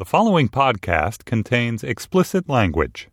[0.00, 3.10] The following podcast contains explicit language.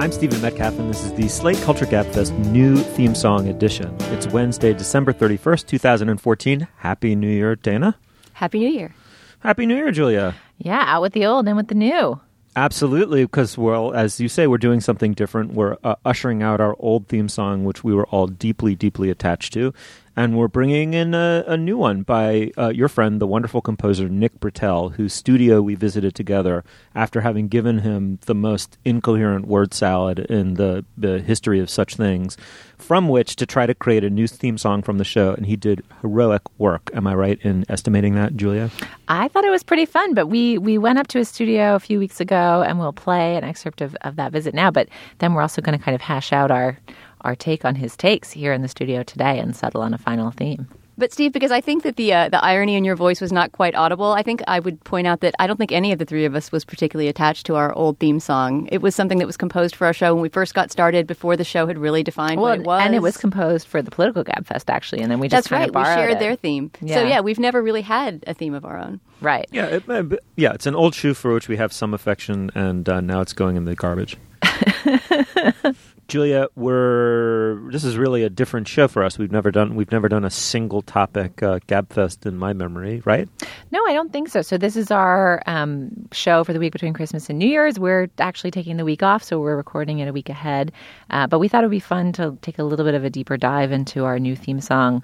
[0.00, 3.94] I'm Stephen Metcalf, and this is the Slate Culture Gabfest new theme song edition.
[4.04, 6.66] It's Wednesday, December 31st, 2014.
[6.78, 7.98] Happy New Year, Dana.
[8.32, 8.94] Happy New Year.
[9.40, 10.34] Happy New Year, Julia.
[10.56, 12.18] Yeah, out with the old and with the new.
[12.56, 15.52] Absolutely, because, well, as you say, we're doing something different.
[15.52, 19.52] We're uh, ushering out our old theme song, which we were all deeply, deeply attached
[19.54, 19.74] to
[20.16, 24.08] and we're bringing in a, a new one by uh, your friend, the wonderful composer
[24.08, 29.72] Nick Britell, whose studio we visited together after having given him the most incoherent word
[29.72, 32.36] salad in the, the history of such things,
[32.76, 35.32] from which to try to create a new theme song from the show.
[35.32, 36.90] And he did heroic work.
[36.94, 38.70] Am I right in estimating that, Julia?
[39.08, 41.80] I thought it was pretty fun, but we, we went up to his studio a
[41.80, 44.70] few weeks ago and we'll play an excerpt of, of that visit now.
[44.70, 44.88] But
[45.18, 46.78] then we're also going to kind of hash out our
[47.22, 50.30] our take on his takes here in the studio today and settle on a final
[50.30, 50.68] theme.
[50.98, 53.52] But Steve, because I think that the uh, the irony in your voice was not
[53.52, 56.04] quite audible, I think I would point out that I don't think any of the
[56.04, 58.68] three of us was particularly attached to our old theme song.
[58.70, 61.36] It was something that was composed for our show when we first got started, before
[61.36, 62.82] the show had really defined well, what it was.
[62.82, 65.74] And it was composed for the Political Gabfest, actually, and then we just That's right.
[65.74, 66.18] We shared it.
[66.18, 66.70] their theme.
[66.80, 66.96] Yeah.
[66.96, 69.00] So yeah, we've never really had a theme of our own.
[69.22, 69.48] Right.
[69.50, 70.04] Yeah, it, uh,
[70.36, 70.52] yeah.
[70.52, 73.56] It's an old shoe for which we have some affection, and uh, now it's going
[73.56, 74.18] in the garbage.
[76.08, 79.18] Julia, we're this is really a different show for us.
[79.18, 83.28] We've never done we've never done a single topic uh, Gabfest in my memory, right?
[83.70, 84.42] No, I don't think so.
[84.42, 87.78] So this is our um, show for the week between Christmas and New Year's.
[87.78, 90.72] We're actually taking the week off, so we're recording it a week ahead.
[91.10, 93.10] Uh, but we thought it would be fun to take a little bit of a
[93.10, 95.02] deeper dive into our new theme song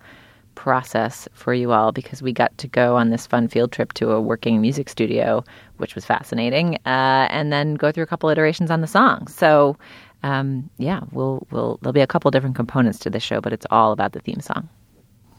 [0.58, 4.10] process for you all because we got to go on this fun field trip to
[4.10, 5.44] a working music studio,
[5.76, 9.28] which was fascinating, uh, and then go through a couple iterations on the song.
[9.28, 9.76] So
[10.22, 13.66] um, yeah, we'll we'll there'll be a couple different components to the show, but it's
[13.70, 14.68] all about the theme song.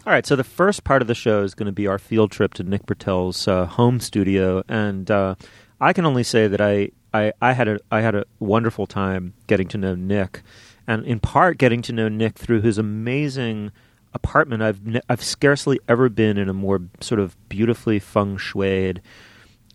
[0.06, 2.32] All right, so the first part of the show is going to be our field
[2.32, 5.36] trip to Nick Britell's uh, home studio, and uh,
[5.82, 9.34] I can only say that I, I, I had a I had a wonderful time
[9.48, 10.42] getting to know Nick,
[10.88, 13.72] and in part getting to know Nick through his amazing
[14.14, 14.64] apartment.
[14.64, 19.00] I've ne- I've scarcely ever been in a more sort of beautifully feng shuied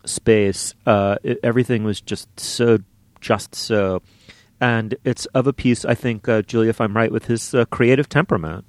[0.05, 0.75] space.
[0.87, 2.79] Uh, it, everything was just so
[3.21, 4.03] just so
[4.61, 7.65] and it's of a piece, I think, uh, Julia, if I'm right, with his uh,
[7.67, 8.65] creative temperament.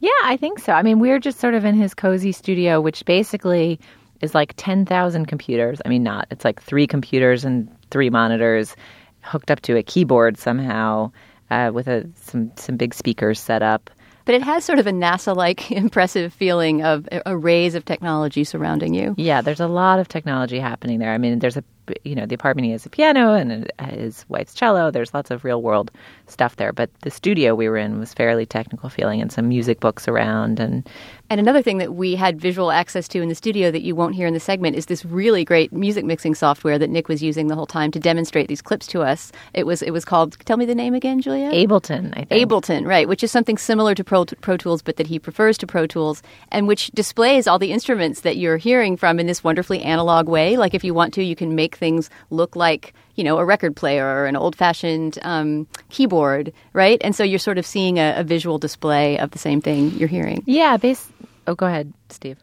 [0.00, 0.72] Yeah, I think so.
[0.72, 3.80] I mean, we're just sort of in his cozy studio, which basically
[4.20, 5.80] is like 10,000 computers.
[5.84, 6.26] I mean, not.
[6.30, 8.76] It's like three computers and three monitors
[9.22, 11.10] hooked up to a keyboard somehow
[11.50, 13.90] uh, with a, some, some big speakers set up.
[14.24, 18.94] But it has sort of a NASA like impressive feeling of arrays of technology surrounding
[18.94, 19.14] you.
[19.18, 21.12] Yeah, there's a lot of technology happening there.
[21.12, 21.64] I mean, there's a
[22.04, 24.90] you know, the apartment he has a piano and his wife's cello.
[24.90, 25.90] There's lots of real world
[26.26, 26.72] stuff there.
[26.72, 30.60] But the studio we were in was fairly technical feeling and some music books around
[30.60, 30.88] and
[31.30, 34.14] and another thing that we had visual access to in the studio that you won't
[34.14, 37.46] hear in the segment is this really great music mixing software that Nick was using
[37.46, 39.32] the whole time to demonstrate these clips to us.
[39.54, 41.50] It was it was called tell me the name again, Julia?
[41.50, 42.50] Ableton, I think.
[42.50, 45.66] Ableton, right, which is something similar to Pro, Pro Tools but that he prefers to
[45.66, 49.82] Pro Tools and which displays all the instruments that you're hearing from in this wonderfully
[49.82, 50.56] analog way.
[50.56, 53.76] Like if you want to, you can make things look like you know, a record
[53.76, 57.00] player or an old fashioned um, keyboard, right?
[57.02, 60.08] And so you're sort of seeing a, a, visual display of the same thing you're
[60.08, 60.42] hearing.
[60.46, 60.76] Yeah.
[60.76, 61.08] Base.
[61.46, 62.38] Oh, go ahead, Steve.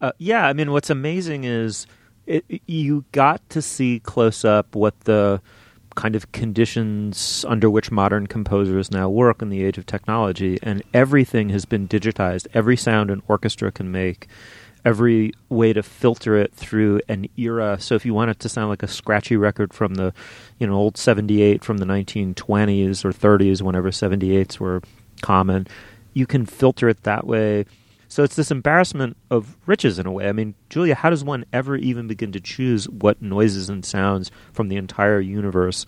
[0.00, 0.46] Uh, yeah.
[0.46, 1.86] I mean, what's amazing is
[2.26, 5.40] it, you got to see close up what the
[5.94, 10.82] kind of conditions under which modern composers now work in the age of technology, and
[10.92, 12.46] everything has been digitized.
[12.52, 14.28] Every sound an orchestra can make
[14.84, 17.78] every way to filter it through an era.
[17.80, 20.12] So if you want it to sound like a scratchy record from the,
[20.58, 24.82] you know, old 78 from the 1920s or 30s, whenever 78s were
[25.22, 25.66] common,
[26.12, 27.64] you can filter it that way.
[28.08, 30.28] So it's this embarrassment of riches in a way.
[30.28, 34.30] I mean, Julia, how does one ever even begin to choose what noises and sounds
[34.52, 35.86] from the entire universe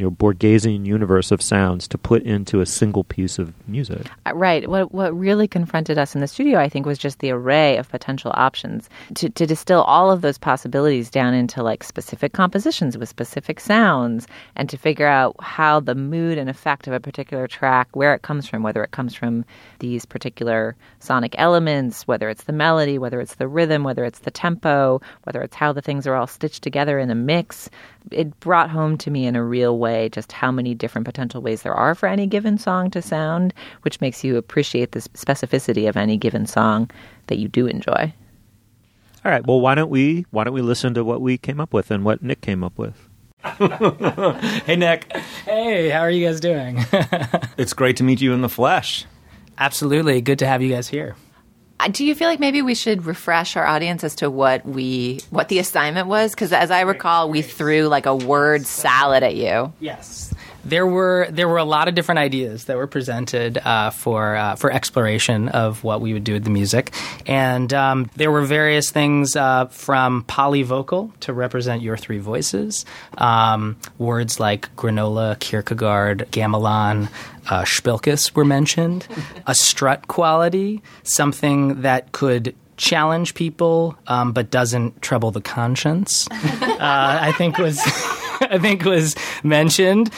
[0.00, 4.06] you know Borgesian universe of sounds to put into a single piece of music.
[4.24, 4.66] Uh, right.
[4.66, 7.90] What what really confronted us in the studio, I think, was just the array of
[7.90, 13.10] potential options to to distill all of those possibilities down into like specific compositions with
[13.10, 14.26] specific sounds,
[14.56, 18.22] and to figure out how the mood and effect of a particular track, where it
[18.22, 19.44] comes from, whether it comes from
[19.80, 24.30] these particular sonic elements, whether it's the melody, whether it's the rhythm, whether it's the
[24.30, 27.68] tempo, whether it's how the things are all stitched together in a mix
[28.10, 31.62] it brought home to me in a real way just how many different potential ways
[31.62, 35.96] there are for any given song to sound, which makes you appreciate the specificity of
[35.96, 36.90] any given song
[37.26, 38.12] that you do enjoy.
[39.24, 39.46] All right.
[39.46, 42.04] Well, why don't we why don't we listen to what we came up with and
[42.04, 43.08] what Nick came up with?
[43.44, 45.14] hey, Nick.
[45.44, 46.78] Hey, how are you guys doing?
[47.56, 49.06] it's great to meet you in the flesh.
[49.58, 50.20] Absolutely.
[50.20, 51.16] Good to have you guys here.
[51.88, 55.48] Do you feel like maybe we should refresh our audience as to what we what
[55.48, 56.32] the assignment was?
[56.32, 59.72] Because as I recall, we threw like a word salad at you.
[59.80, 60.34] Yes,
[60.64, 64.56] there were there were a lot of different ideas that were presented uh, for uh,
[64.56, 66.92] for exploration of what we would do with the music,
[67.26, 72.84] and um, there were various things uh, from polyvocal to represent your three voices,
[73.18, 77.08] um, words like granola, Kierkegaard, gamelan,
[77.48, 77.64] uh,
[78.34, 79.06] were mentioned,
[79.46, 86.26] a strut quality, something that could challenge people um, but doesn't trouble the conscience.
[86.30, 87.80] Uh, I think was.
[88.54, 90.10] I think was mentioned.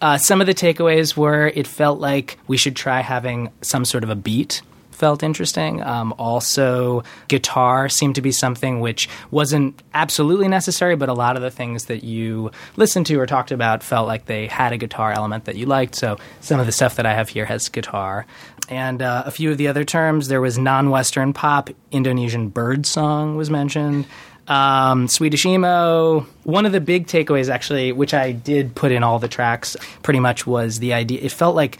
[0.00, 4.04] Uh, some of the takeaways were it felt like we should try having some sort
[4.04, 4.62] of a beat
[4.98, 5.80] felt interesting.
[5.82, 11.42] Um, also, guitar seemed to be something which wasn't absolutely necessary, but a lot of
[11.42, 15.12] the things that you listened to or talked about felt like they had a guitar
[15.12, 15.94] element that you liked.
[15.94, 18.26] So some of the stuff that I have here has guitar.
[18.68, 22.84] And uh, a few of the other terms, there was non Western pop, Indonesian bird
[22.84, 24.04] song was mentioned.
[24.48, 26.20] Um, Swedish emo.
[26.44, 30.20] One of the big takeaways, actually, which I did put in all the tracks, pretty
[30.20, 31.20] much was the idea.
[31.22, 31.78] It felt like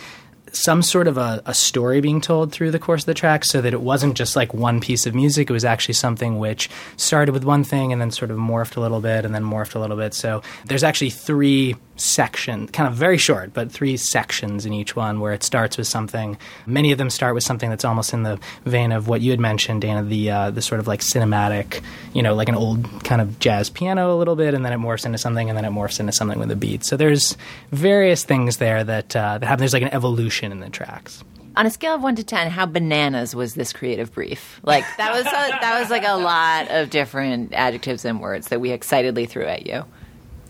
[0.52, 3.60] some sort of a, a, story being told through the course of the track so
[3.60, 5.50] that it wasn't just like one piece of music.
[5.50, 8.80] It was actually something which started with one thing and then sort of morphed a
[8.80, 10.14] little bit and then morphed a little bit.
[10.14, 15.20] So there's actually three section, kind of very short, but three sections in each one
[15.20, 16.36] where it starts with something.
[16.66, 19.40] Many of them start with something that's almost in the vein of what you had
[19.40, 23.20] mentioned, Dana, the uh, the sort of like cinematic, you know, like an old kind
[23.20, 25.70] of jazz piano a little bit, and then it morphs into something, and then it
[25.70, 26.84] morphs into something with a beat.
[26.84, 27.36] So there's
[27.70, 29.60] various things there that uh, that happen.
[29.60, 31.24] There's like an evolution in the tracks
[31.56, 34.60] on a scale of one to ten, how bananas was this creative brief?
[34.62, 38.60] Like that was a, that was like a lot of different adjectives and words that
[38.60, 39.84] we excitedly threw at you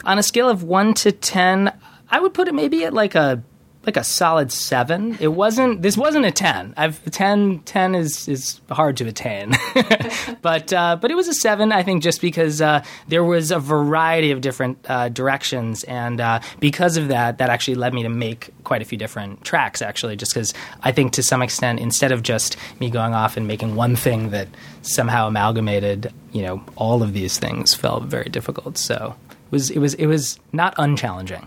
[0.04, 1.72] on a scale of one to ten,
[2.10, 3.42] I would put it maybe at like a
[3.88, 5.16] like a solid seven.
[5.18, 5.80] It wasn't.
[5.80, 6.74] This wasn't a ten.
[6.76, 9.52] I've 10, 10 is is hard to attain,
[10.42, 11.72] but uh, but it was a seven.
[11.72, 16.40] I think just because uh, there was a variety of different uh, directions, and uh,
[16.60, 19.80] because of that, that actually led me to make quite a few different tracks.
[19.80, 20.52] Actually, just because
[20.82, 24.30] I think to some extent, instead of just me going off and making one thing
[24.30, 24.48] that
[24.82, 28.76] somehow amalgamated, you know, all of these things felt very difficult.
[28.76, 29.16] So
[29.50, 31.46] was it was it was not unchallenging.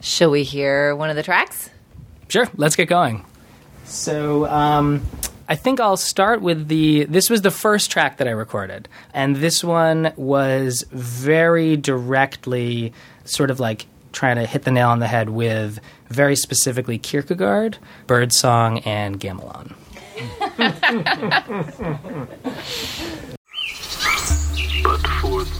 [0.00, 1.70] Shall we hear one of the tracks?
[2.28, 3.24] Sure, let's get going.
[3.84, 5.02] So um,
[5.48, 7.04] I think I'll start with the.
[7.04, 12.92] This was the first track that I recorded, and this one was very directly
[13.24, 15.78] sort of like trying to hit the nail on the head with
[16.08, 19.74] very specifically Kierkegaard, Birdsong, and Gamelan.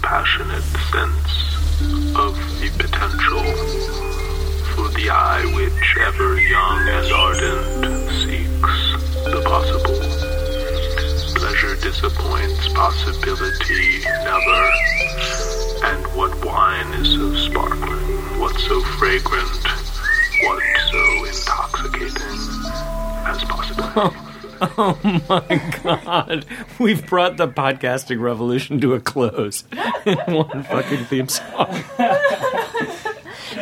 [0.02, 1.56] passionate sense
[2.16, 3.42] of the potential,
[4.74, 8.92] for the eye which ever young and ardent seeks
[9.24, 9.98] the possible.
[11.34, 14.62] Pleasure disappoints possibility never.
[15.84, 19.66] And what wine is so sparkling, what so fragrant,
[20.42, 22.38] what so intoxicating
[23.26, 24.16] as possibility?
[24.78, 24.96] Oh
[25.28, 26.46] my god.
[26.78, 29.64] We've brought the podcasting revolution to a close
[30.06, 31.82] in one fucking theme song.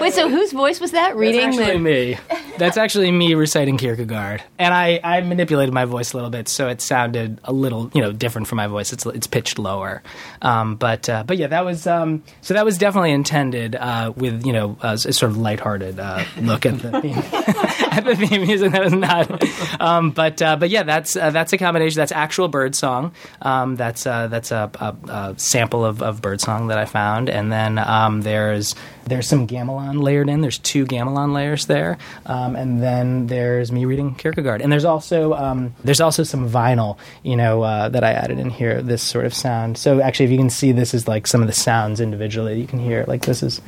[0.00, 1.40] Wait, so whose voice was that reading?
[1.40, 2.18] That's actually the- me.
[2.60, 6.68] That's actually me reciting Kierkegaard, and I, I manipulated my voice a little bit so
[6.68, 8.92] it sounded a little you know different from my voice.
[8.92, 10.02] It's it's pitched lower,
[10.42, 14.44] um, but uh, but yeah, that was um, so that was definitely intended uh, with
[14.44, 17.16] you know a sort of lighthearted uh, look at the theme,
[17.90, 18.72] at the theme music.
[18.72, 21.98] That was not, um, but uh, but yeah, that's uh, that's a combination.
[21.98, 23.14] That's actual bird song.
[23.40, 27.30] Um, that's uh, that's a, a, a sample of, of bird song that I found,
[27.30, 28.74] and then um, there's
[29.04, 30.40] There's some gamelan layered in.
[30.40, 34.62] There's two gamelan layers there, um, and then there's me reading Kierkegaard.
[34.62, 38.50] And there's also um, there's also some vinyl, you know, uh, that I added in
[38.50, 38.82] here.
[38.82, 39.78] This sort of sound.
[39.78, 42.60] So actually, if you can see, this is like some of the sounds individually.
[42.60, 43.60] You can hear like this is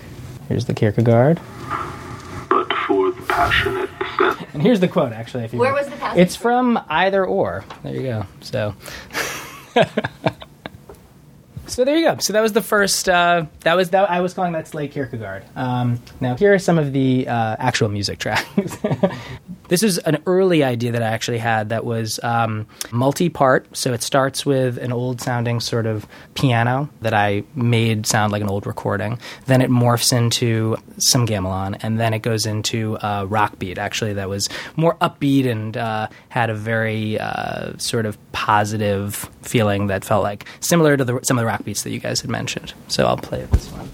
[0.49, 1.41] here's the Kierkegaard.
[2.49, 3.89] But for the passionate.
[4.53, 5.45] And here's the quote, actually.
[5.45, 5.87] If you Where want.
[5.87, 7.65] was the passage It's from either or.
[7.83, 8.27] There you go.
[8.41, 8.75] So.
[11.67, 12.19] So there you go.
[12.19, 13.09] So that was the first.
[13.09, 14.11] Uh, that was that.
[14.11, 15.45] I was calling that Slate Kierkegaard.
[15.55, 18.77] Um, now here are some of the uh, actual music tracks.
[19.69, 23.77] this is an early idea that I actually had that was um, multi-part.
[23.77, 28.51] So it starts with an old-sounding sort of piano that I made sound like an
[28.51, 29.19] old recording.
[29.47, 33.79] Then it morphs into some gamelan, and then it goes into a rock beat.
[33.79, 39.87] Actually, that was more upbeat and uh, had a very uh, sort of positive feeling
[39.87, 42.31] that felt like similar to the, some of the rock beats that you guys had
[42.31, 42.73] mentioned.
[42.89, 43.89] So I'll play this one.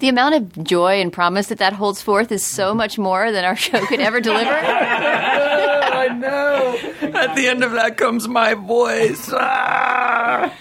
[0.00, 3.44] The amount of joy and promise that that holds forth is so much more than
[3.44, 4.50] our show could ever deliver.
[4.50, 6.78] I know.
[7.14, 9.30] At the end of that comes my voice.
[9.32, 10.54] Ah!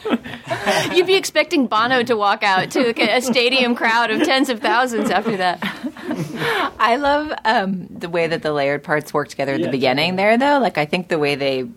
[0.93, 5.09] You'd be expecting Bono to walk out to a stadium crowd of tens of thousands
[5.09, 5.59] after that.
[6.77, 10.37] I love um, the way that the layered parts work together at the beginning there,
[10.37, 10.59] though.
[10.59, 11.69] Like, I think the way they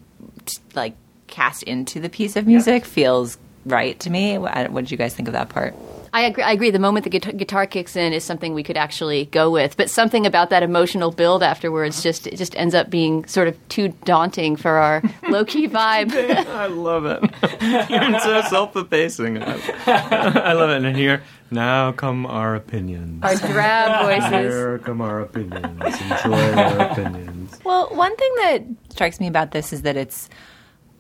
[0.74, 0.94] like
[1.28, 4.36] cast into the piece of music feels right to me.
[4.38, 5.74] What did you guys think of that part?
[6.14, 6.42] I agree.
[6.42, 6.70] I agree.
[6.70, 9.88] The moment the guitar, guitar kicks in is something we could actually go with, but
[9.88, 12.02] something about that emotional build afterwards uh-huh.
[12.02, 16.12] just it just ends up being sort of too daunting for our low key vibe.
[16.48, 17.22] I love it.
[17.90, 19.42] You're so self-effacing.
[19.42, 20.84] I, I love it.
[20.84, 23.22] And here, now come our opinions.
[23.22, 24.30] Our drab voices.
[24.30, 25.82] Here come our opinions.
[25.82, 27.58] Enjoy our opinions.
[27.64, 30.28] Well, one thing that strikes me about this is that it's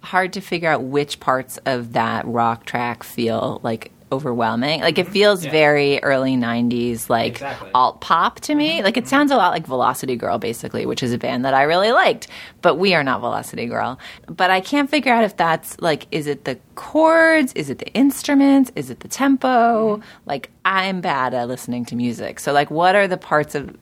[0.02, 4.80] hard to figure out which parts of that rock track feel like overwhelming.
[4.82, 5.12] Like it mm-hmm.
[5.12, 7.70] feels very early 90s like Exactly.
[7.74, 8.76] alt pop to me.
[8.76, 8.84] Mm-hmm.
[8.84, 11.62] Like it sounds a lot like Velocity Girl basically, which is a band that I
[11.62, 12.28] really liked,
[12.60, 13.98] but we are not Velocity Girl.
[14.26, 17.92] But I can't figure out if that's like is it the chords, is it the
[17.94, 19.96] instruments, is it the tempo?
[19.96, 20.02] Mm-hmm.
[20.26, 22.38] Like I'm bad at listening to music.
[22.38, 23.76] So like what are the parts of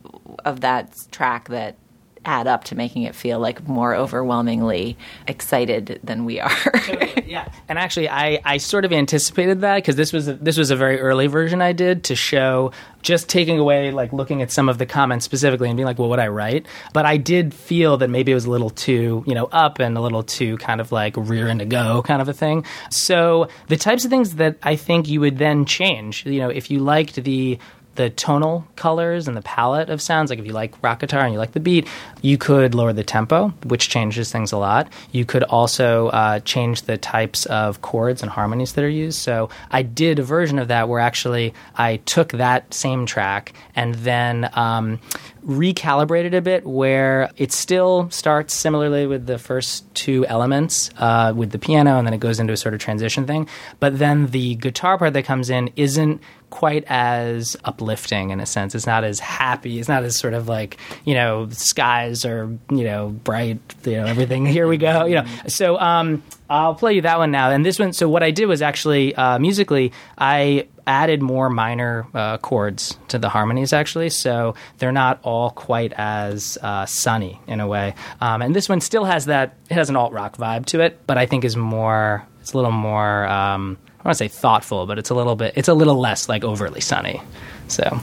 [0.44, 1.76] of that track that
[2.24, 4.96] add up to making it feel like more overwhelmingly
[5.26, 6.50] excited than we are.
[7.26, 10.70] yeah, and actually, I, I sort of anticipated that because this was a, this was
[10.70, 12.72] a very early version I did to show
[13.02, 16.10] just taking away like looking at some of the comments specifically and being like, well,
[16.10, 16.66] what I write.
[16.92, 19.96] But I did feel that maybe it was a little too you know up and
[19.96, 22.64] a little too kind of like rear and to go kind of a thing.
[22.90, 26.70] So the types of things that I think you would then change, you know, if
[26.70, 27.58] you liked the
[27.96, 30.30] the tonal colors and the palette of sounds.
[30.30, 31.86] Like if you like rock guitar and you like the beat,
[32.22, 34.90] you could lower the tempo, which changes things a lot.
[35.12, 39.18] You could also uh, change the types of chords and harmonies that are used.
[39.18, 43.94] So I did a version of that where actually I took that same track and
[43.96, 45.00] then um,
[45.44, 51.50] recalibrated a bit where it still starts similarly with the first two elements uh, with
[51.50, 53.48] the piano and then it goes into a sort of transition thing.
[53.78, 56.20] But then the guitar part that comes in isn't
[56.50, 58.74] quite as uplifting in a sense.
[58.74, 59.78] It's not as happy.
[59.78, 64.06] It's not as sort of like, you know, skies are, you know, bright, you know,
[64.06, 64.44] everything.
[64.46, 65.04] Here we go.
[65.06, 65.26] You know.
[65.46, 67.50] So um, I'll play you that one now.
[67.50, 72.06] And this one, so what I did was actually uh, musically, I added more minor
[72.14, 77.60] uh, chords to the harmonies actually, so they're not all quite as uh, sunny in
[77.60, 77.94] a way.
[78.20, 79.56] Um, and this one still has that.
[79.70, 82.26] It has an alt rock vibe to it, but I think is more.
[82.40, 83.26] It's a little more.
[83.26, 85.52] Um, I want to say thoughtful, but it's a little bit.
[85.56, 87.20] It's a little less like overly sunny.
[87.68, 88.00] So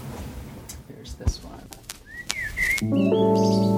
[0.87, 1.39] here's this
[2.81, 3.76] one.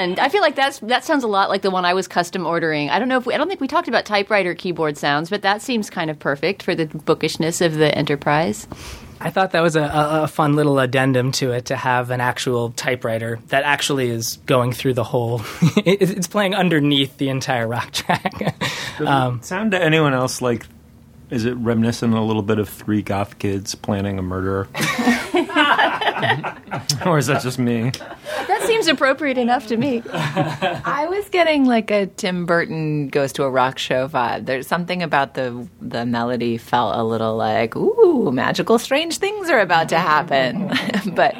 [0.00, 0.18] Love one.
[0.18, 2.90] I feel like that's that sounds a lot like the one I was custom ordering.
[2.90, 5.42] I don't know if we, I don't think we talked about typewriter keyboard sounds, but
[5.42, 8.66] that seems kind of perfect for the bookishness of the Enterprise.
[9.22, 12.22] I thought that was a, a, a fun little addendum to it to have an
[12.22, 15.42] actual typewriter that actually is going through the whole.
[15.76, 18.56] it, it's playing underneath the entire rock track.
[19.00, 20.66] um, sound to anyone else like?
[21.28, 24.66] Is it reminiscent a little bit of three goth kids planning a murder?
[27.06, 27.90] or is that just me?
[28.46, 30.02] That seems appropriate enough to me.
[30.12, 34.46] I was getting like a Tim Burton goes to a rock show vibe.
[34.46, 39.60] There's something about the the melody felt a little like, ooh, magical, strange things are
[39.60, 40.70] about to happen.
[41.14, 41.36] but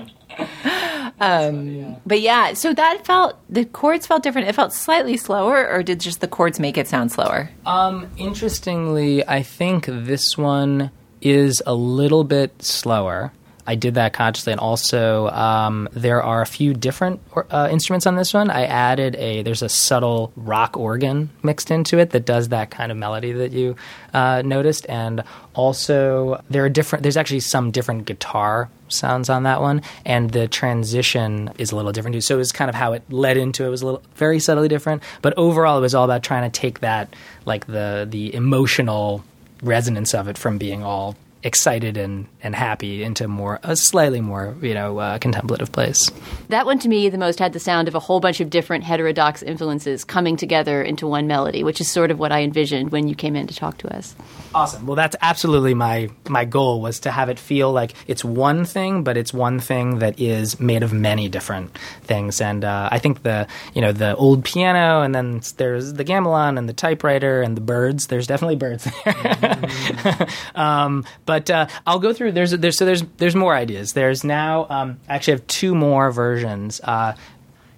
[1.21, 4.49] um, but yeah, so that felt the chords felt different.
[4.49, 7.51] It felt slightly slower, or did just the chords make it sound slower?
[7.67, 13.33] Um, interestingly, I think this one is a little bit slower.
[13.71, 17.21] I did that consciously, and also um, there are a few different
[17.53, 18.51] uh, instruments on this one.
[18.51, 22.91] I added a there's a subtle rock organ mixed into it that does that kind
[22.91, 23.77] of melody that you
[24.13, 25.23] uh, noticed, and
[25.55, 27.05] also there are different.
[27.05, 31.93] There's actually some different guitar sounds on that one, and the transition is a little
[31.93, 32.21] different too.
[32.21, 34.67] So it was kind of how it led into it was a little very subtly
[34.67, 39.23] different, but overall it was all about trying to take that like the the emotional
[39.63, 44.57] resonance of it from being all excited and, and happy into more a slightly more
[44.61, 46.11] you know uh, contemplative place.
[46.49, 48.85] That one to me the most had the sound of a whole bunch of different
[48.85, 53.09] heterodox influences coming together into one melody, which is sort of what I envisioned when
[53.09, 54.15] you came in to talk to us.
[54.55, 54.87] Awesome.
[54.87, 59.05] Well, that's absolutely my my goal was to have it feel like it's one thing,
[59.05, 62.41] but it's one thing that is made of many different things.
[62.41, 66.59] And uh, I think the you know the old piano, and then there's the gamelan
[66.59, 68.09] and the typewriter and the birds.
[68.09, 69.15] There's definitely birds there.
[69.81, 70.61] Mm-hmm.
[70.61, 72.33] um, but uh, I'll go through.
[72.33, 73.93] There's there's so there's there's more ideas.
[73.93, 76.81] There's now um, I actually have two more versions.
[76.83, 77.15] Uh,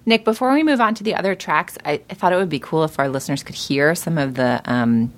[0.07, 2.57] Nick, before we move on to the other tracks, I, I, thought it would be
[2.57, 5.13] cool if our listeners could hear some of the um,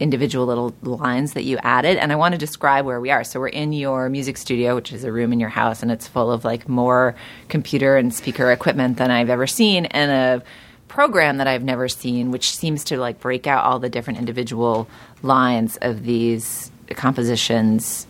[0.00, 1.98] individual little lines that you added.
[1.98, 3.22] And I want to describe where we are.
[3.22, 6.08] So we're in your music studio, which is a room in your house, and it's
[6.08, 7.14] full of like more
[7.48, 10.44] computer and speaker equipment than I've ever seen, and a
[10.88, 14.88] program that I've never seen, which seems to like break out all the different individual
[15.22, 18.06] lines of these compositions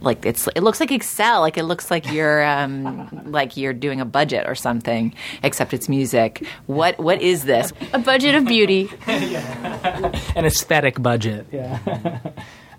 [0.00, 4.00] like it's it looks like Excel, like it looks like you're um, like you're doing
[4.00, 6.46] a budget or something, except it's music.
[6.66, 7.72] What what is this?
[7.92, 11.46] A budget of beauty, an aesthetic budget.
[11.52, 12.18] Yeah.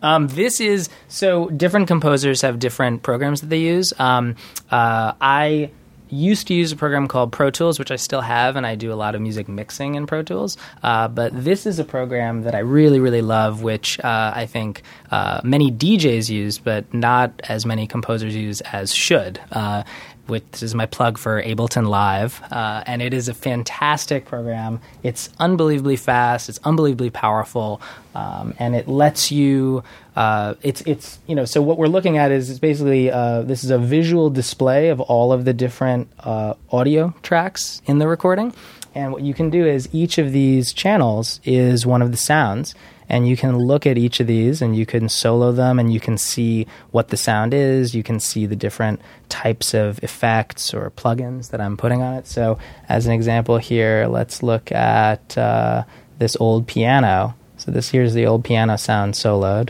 [0.02, 3.94] Um, this is so different composers have different programs that they use.
[3.98, 4.36] Um,
[4.70, 5.72] uh, I
[6.14, 8.94] used to use a program called Pro Tools, which I still have, and I do
[8.94, 10.58] a lot of music mixing in Pro Tools.
[10.82, 14.84] Uh, but this is a program that I really, really love, which uh, I think
[15.12, 19.40] uh, many DJs use, but not as many composers use as should.
[19.52, 19.84] Uh,
[20.28, 24.80] which this is my plug for Ableton Live, uh, and it is a fantastic program.
[25.04, 26.48] It's unbelievably fast.
[26.48, 27.82] It's unbelievably powerful,
[28.16, 29.84] um, and it lets you.
[30.16, 33.64] Uh, it's it's you know so what we're looking at is it's basically uh, this
[33.64, 38.54] is a visual display of all of the different uh, audio tracks in the recording,
[38.94, 42.76] and what you can do is each of these channels is one of the sounds
[43.10, 46.00] and you can look at each of these and you can solo them and you
[46.00, 47.94] can see what the sound is.
[47.94, 52.28] You can see the different types of effects or plugins that I'm putting on it.
[52.28, 52.58] So,
[52.90, 55.84] as an example here, let's look at uh,
[56.18, 57.36] this old piano.
[57.58, 59.70] So, this here's the old piano sound soloed.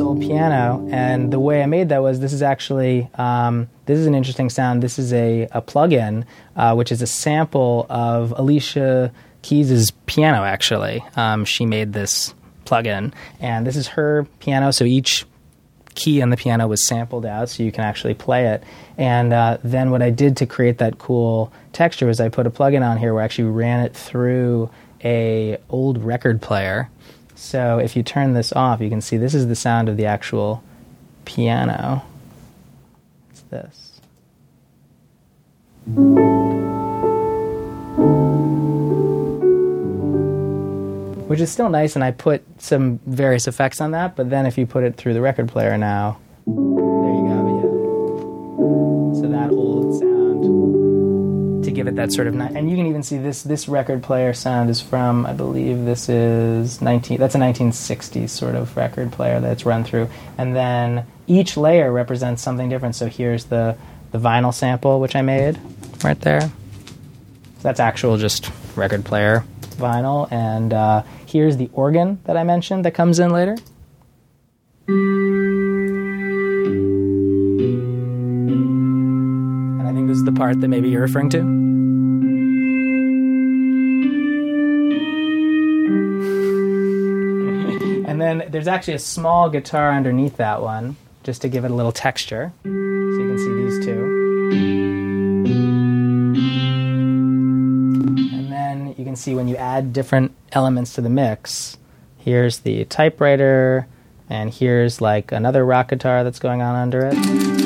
[0.00, 4.06] Old piano, and the way I made that was this is actually um, this is
[4.06, 4.82] an interesting sound.
[4.82, 6.24] This is a a plugin,
[6.56, 10.44] uh, which is a sample of Alicia Keys's piano.
[10.44, 14.72] Actually, um, she made this plugin, and this is her piano.
[14.72, 15.24] So each
[15.94, 18.62] key on the piano was sampled out, so you can actually play it.
[18.96, 22.50] And uh, then what I did to create that cool texture was I put a
[22.50, 24.70] plugin on here where I actually ran it through
[25.02, 26.90] a old record player
[27.40, 30.04] so if you turn this off, you can see this is the sound of the
[30.04, 30.62] actual
[31.24, 32.04] piano.
[33.30, 34.00] It's this.
[41.30, 44.58] Which is still nice, and I put some various effects on that, but then if
[44.58, 47.38] you put it through the record player now, there you go,
[49.14, 49.20] yeah.
[49.20, 53.04] So that old sound to give it that sort of ni- and you can even
[53.04, 57.38] see this this record player sound is from I believe this is 19 that's a
[57.38, 60.08] 1960s sort of record player that's run through.
[60.36, 62.96] And then each layer represents something different.
[62.96, 63.76] So here's the
[64.10, 65.60] the vinyl sample which I made
[66.02, 66.40] right there.
[66.40, 66.48] So
[67.62, 69.44] that's actual just record player
[69.80, 73.56] vinyl and uh, here's the organ that I mentioned that comes in later
[79.78, 81.40] And I think this is the part that maybe you're referring to.
[88.10, 91.74] And then there's actually a small guitar underneath that one, just to give it a
[91.74, 92.52] little texture.
[92.64, 93.99] So you can see these two.
[99.20, 101.76] See when you add different elements to the mix,
[102.18, 103.86] here's the typewriter,
[104.28, 107.59] and here's like another rock guitar that's going on under it.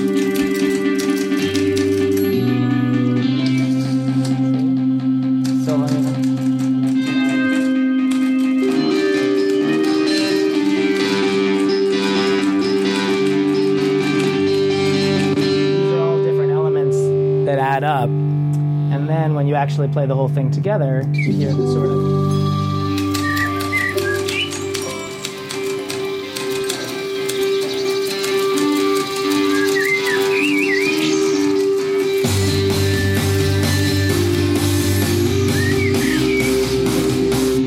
[19.74, 22.44] Actually play the whole thing together, you hear the sort of.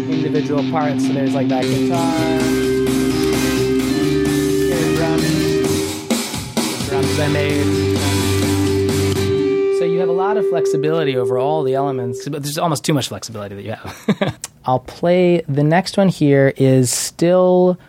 [0.10, 1.06] individual parts.
[1.06, 2.40] So there's like that guitar,
[4.96, 7.87] drums, drums I made.
[9.98, 13.08] You have a lot of flexibility over all the elements, but there's almost too much
[13.08, 14.40] flexibility that you have.
[14.66, 17.80] I'll play the next one here is still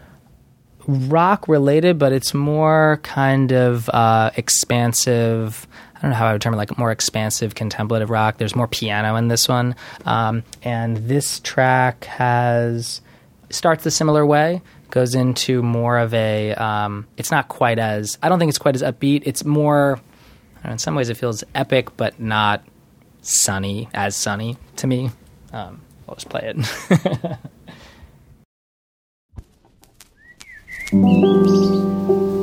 [0.86, 5.68] rock related, but it's more kind of uh, expansive.
[5.96, 8.38] I don't know how I would term it, like more expansive contemplative rock.
[8.38, 13.02] There's more piano in this one, um, and this track has
[13.50, 14.62] starts a similar way.
[14.88, 16.54] Goes into more of a.
[16.54, 18.16] Um, it's not quite as.
[18.22, 19.24] I don't think it's quite as upbeat.
[19.26, 20.00] It's more.
[20.64, 22.64] In some ways, it feels epic, but not
[23.22, 25.10] sunny as sunny to me.
[25.52, 27.38] Um, I'll just play it.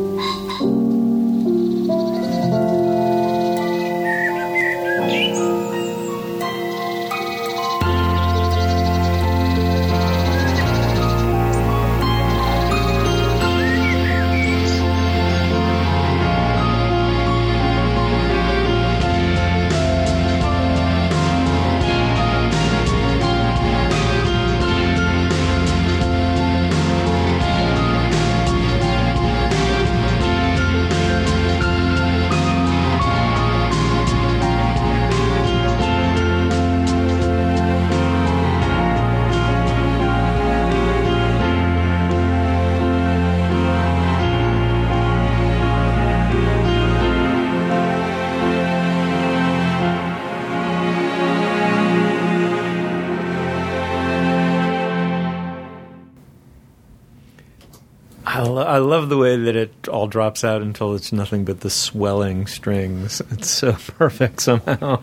[58.56, 61.70] lo- I love the way that it all drops out until it's nothing but the
[61.70, 63.22] swelling strings.
[63.32, 65.02] It's so perfect somehow.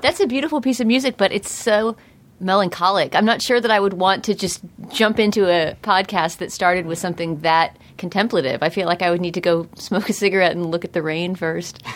[0.00, 1.96] That's a beautiful piece of music, but it's so
[2.40, 3.14] melancholic.
[3.14, 4.60] I'm not sure that I would want to just
[4.90, 8.62] jump into a podcast that started with something that contemplative.
[8.62, 11.02] I feel like I would need to go smoke a cigarette and look at the
[11.02, 11.82] rain first.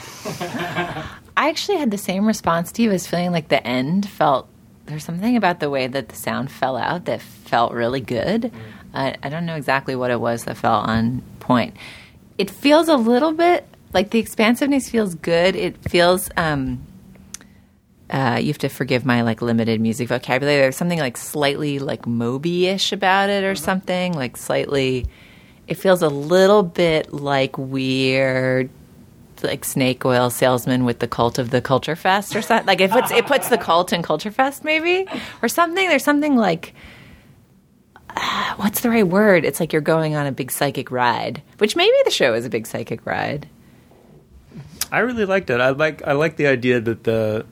[1.36, 2.90] I actually had the same response, Steve.
[2.90, 4.48] I was feeling like the end felt
[4.86, 8.42] there's something about the way that the sound fell out that felt really good.
[8.42, 8.52] Mm.
[8.94, 11.76] I, I don't know exactly what it was that felt on point.
[12.38, 15.54] It feels a little bit like the expansiveness feels good.
[15.56, 16.86] It feels um,
[18.10, 20.60] uh, you have to forgive my like limited music vocabulary.
[20.60, 25.06] There's something like slightly like Moby-ish about it, or something like slightly.
[25.66, 28.68] It feels a little bit like we're
[29.42, 32.66] like snake oil salesman with the cult of the culture fest or something.
[32.66, 35.06] Like it puts it puts the cult in culture fest maybe
[35.42, 35.88] or something.
[35.88, 36.74] There's something like
[38.16, 39.44] uh, what's the right word?
[39.44, 42.50] It's like you're going on a big psychic ride, which maybe the show is a
[42.50, 43.48] big psychic ride.
[44.90, 45.60] I really liked it.
[45.60, 47.46] I like I like the idea that the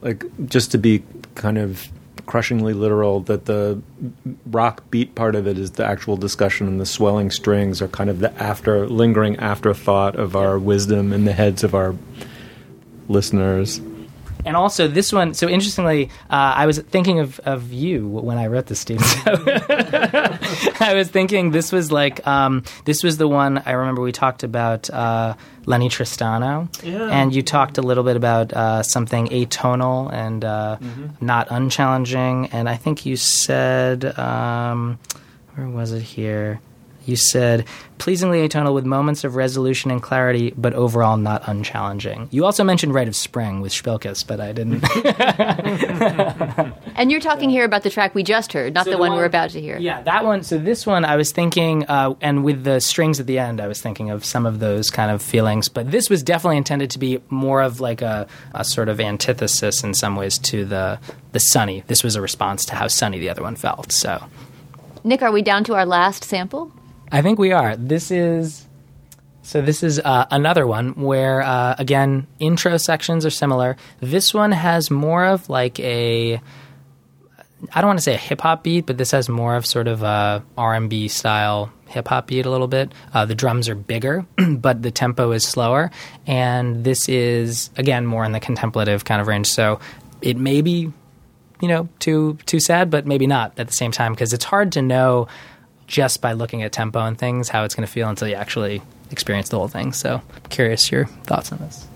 [0.00, 1.02] like just to be
[1.34, 1.88] kind of
[2.24, 3.80] crushingly literal that the
[4.46, 8.10] rock beat part of it is the actual discussion and the swelling strings are kind
[8.10, 11.94] of the after lingering afterthought of our wisdom in the heads of our
[13.08, 13.80] listeners.
[14.44, 15.34] And also this one.
[15.34, 19.00] So interestingly, uh, I was thinking of, of you when I wrote this, Steve.
[20.78, 24.12] So I was thinking this was like um, this was the one I remember we
[24.12, 25.34] talked about uh,
[25.66, 27.08] Lennie Tristano, Yeah.
[27.10, 30.78] and you talked a little bit about uh, something atonal and uh,
[31.20, 32.48] not unchallenging.
[32.52, 34.98] And I think you said um,
[35.54, 36.60] where was it here?
[37.08, 37.64] You said
[37.96, 42.28] pleasingly atonal with moments of resolution and clarity, but overall not unchallenging.
[42.30, 44.84] You also mentioned Rite of Spring with Spilkis, but I didn't.
[46.98, 49.10] And you're talking here about the track we just heard, not So the, the one,
[49.10, 49.78] one- we're about to hear.
[49.78, 50.42] Yeah, that one.
[50.42, 53.68] So this one, I was thinking, uh, and with the strings at the end, I
[53.68, 55.68] was thinking of some of those kind of feelings.
[55.68, 59.84] But this was definitely intended to be more of like a, a sort of antithesis
[59.84, 60.98] in some ways to the
[61.32, 61.84] the sunny.
[61.86, 63.92] This was a response to how sunny the other one felt.
[63.92, 64.24] So
[65.04, 66.72] Nick, are we down to our last sample?
[67.10, 67.76] I think we are.
[67.76, 68.66] This is.
[69.42, 73.76] So this is uh, another one where uh, again intro sections are similar.
[74.00, 76.40] This one has more of like a
[77.72, 79.88] I don't want to say a hip hop beat, but this has more of sort
[79.88, 82.92] of a R and B style hip hop beat a little bit.
[83.12, 85.90] Uh, the drums are bigger, but the tempo is slower,
[86.26, 89.48] and this is again more in the contemplative kind of range.
[89.48, 89.80] So
[90.22, 90.92] it may be,
[91.60, 94.72] you know, too too sad, but maybe not at the same time because it's hard
[94.72, 95.26] to know
[95.88, 98.80] just by looking at tempo and things how it's going to feel until you actually
[99.10, 99.92] experience the whole thing.
[99.92, 101.88] So curious your thoughts on this.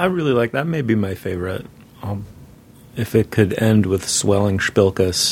[0.00, 0.66] I really like that.
[0.66, 1.66] May be my favorite.
[2.02, 2.24] Um,
[2.96, 5.30] if it could end with swelling spilkus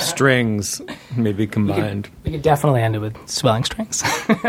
[0.00, 0.82] strings,
[1.16, 2.10] maybe combined.
[2.24, 4.02] We could definitely end it with swelling strings.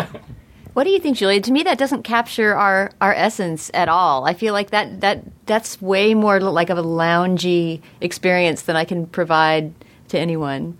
[0.74, 1.40] What do you think, Julia?
[1.40, 4.26] To me, that doesn't capture our, our essence at all.
[4.26, 8.84] I feel like that, that that's way more like of a loungy experience than I
[8.84, 9.72] can provide
[10.10, 10.78] to anyone.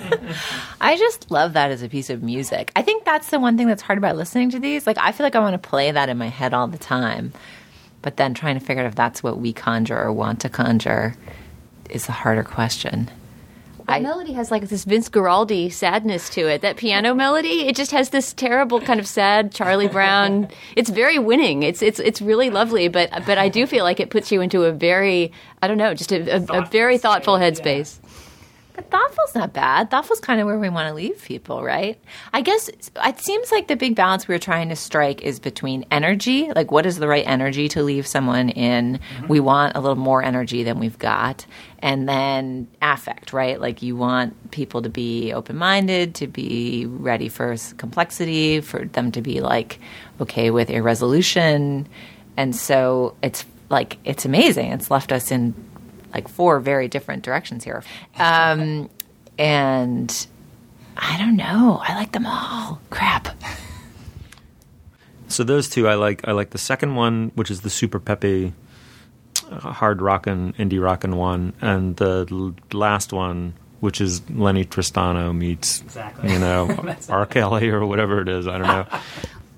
[0.80, 2.70] I just love that as a piece of music.
[2.76, 4.86] I think that's the one thing that's hard about listening to these.
[4.86, 7.32] Like, I feel like I want to play that in my head all the time,
[8.08, 11.14] but then trying to figure out if that's what we conjure or want to conjure
[11.90, 13.10] is the harder question.
[13.86, 16.62] That melody has like this Vince Guaraldi sadness to it.
[16.62, 20.48] That piano melody, it just has this terrible kind of sad Charlie Brown.
[20.74, 21.62] it's very winning.
[21.64, 24.64] It's it's it's really lovely, but but I do feel like it puts you into
[24.64, 27.98] a very I don't know, just a, a, a very thoughtful headspace.
[28.78, 29.90] But thoughtful's not bad.
[29.90, 32.00] Thoughtful's kind of where we want to leave people, right?
[32.32, 35.84] I guess it seems like the big balance we are trying to strike is between
[35.90, 39.00] energy, like what is the right energy to leave someone in.
[39.00, 39.26] Mm-hmm.
[39.26, 41.44] We want a little more energy than we've got.
[41.80, 43.60] And then affect, right?
[43.60, 49.10] Like you want people to be open minded, to be ready for complexity, for them
[49.10, 49.80] to be like
[50.20, 51.88] okay with irresolution.
[52.36, 54.70] And so it's like, it's amazing.
[54.70, 55.52] It's left us in
[56.18, 57.82] like four very different directions here.
[58.18, 58.90] Um,
[59.38, 60.26] and
[60.96, 61.80] I don't know.
[61.82, 62.80] I like them all.
[62.90, 63.28] Crap.
[65.28, 66.26] So those two, I like.
[66.26, 68.52] I like the second one, which is the super peppy,
[69.50, 75.36] uh, hard rockin', indie rockin' one, and the l- last one, which is Lennie Tristano
[75.36, 76.32] meets, Exactly.
[76.32, 77.26] you know, R.
[77.26, 78.46] Kelly or whatever it is.
[78.48, 78.86] I don't know.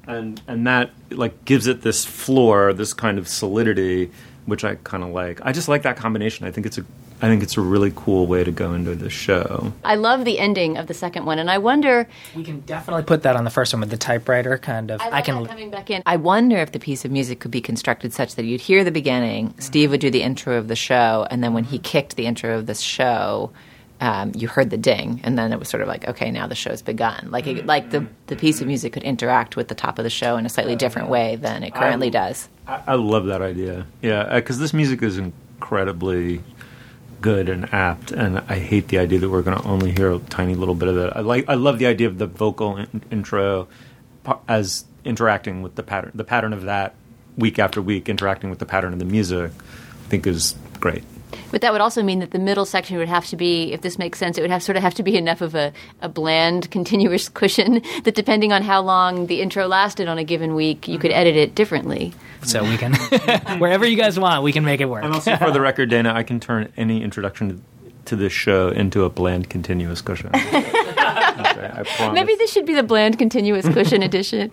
[0.07, 4.11] And and that like gives it this floor, this kind of solidity,
[4.51, 5.41] which I kind of like.
[5.43, 6.47] I just like that combination.
[6.47, 6.85] I think it's a,
[7.23, 9.73] I think it's a really cool way to go into the show.
[9.85, 12.07] I love the ending of the second one, and I wonder.
[12.37, 15.01] we can definitely put that on the first one with the typewriter kind of.
[15.01, 15.43] I, I, can.
[15.43, 16.03] that coming back in.
[16.05, 18.91] I wonder if the piece of music could be constructed such that you'd hear the
[18.91, 22.27] beginning, Steve would do the intro of the show, and then when he kicked the
[22.27, 23.53] intro of the show,
[24.01, 26.55] um, you heard the ding, and then it was sort of like, okay, now the
[26.55, 27.29] show's begun.
[27.31, 30.11] Like, it, like the the piece of music could interact with the top of the
[30.11, 32.49] show in a slightly different way than it currently does.
[32.67, 33.87] I, I love that idea.
[34.01, 36.43] Yeah, because this music is incredibly
[37.21, 40.19] good and apt, and I hate the idea that we're going to only hear a
[40.19, 41.13] tiny little bit of it.
[41.15, 41.45] I like.
[41.49, 43.69] I love the idea of the vocal in- intro
[44.49, 46.13] as interacting with the pattern.
[46.15, 46.95] The pattern of that
[47.37, 51.05] week after week, interacting with the pattern of the music, I think is great.
[51.51, 53.99] But that would also mean that the middle section would have to be, if this
[53.99, 56.71] makes sense, it would have sort of have to be enough of a, a bland,
[56.71, 60.99] continuous cushion that depending on how long the intro lasted on a given week, you
[60.99, 61.21] could mm-hmm.
[61.21, 62.13] edit it differently.
[62.43, 62.95] So we can,
[63.59, 65.05] wherever you guys want, we can make it work.
[65.05, 67.63] And also, for the record, Dana, I can turn any introduction
[68.07, 70.31] to this show into a bland, continuous cushion.
[71.41, 72.13] Okay, I.
[72.13, 74.53] Maybe this should be the bland, continuous cushion edition.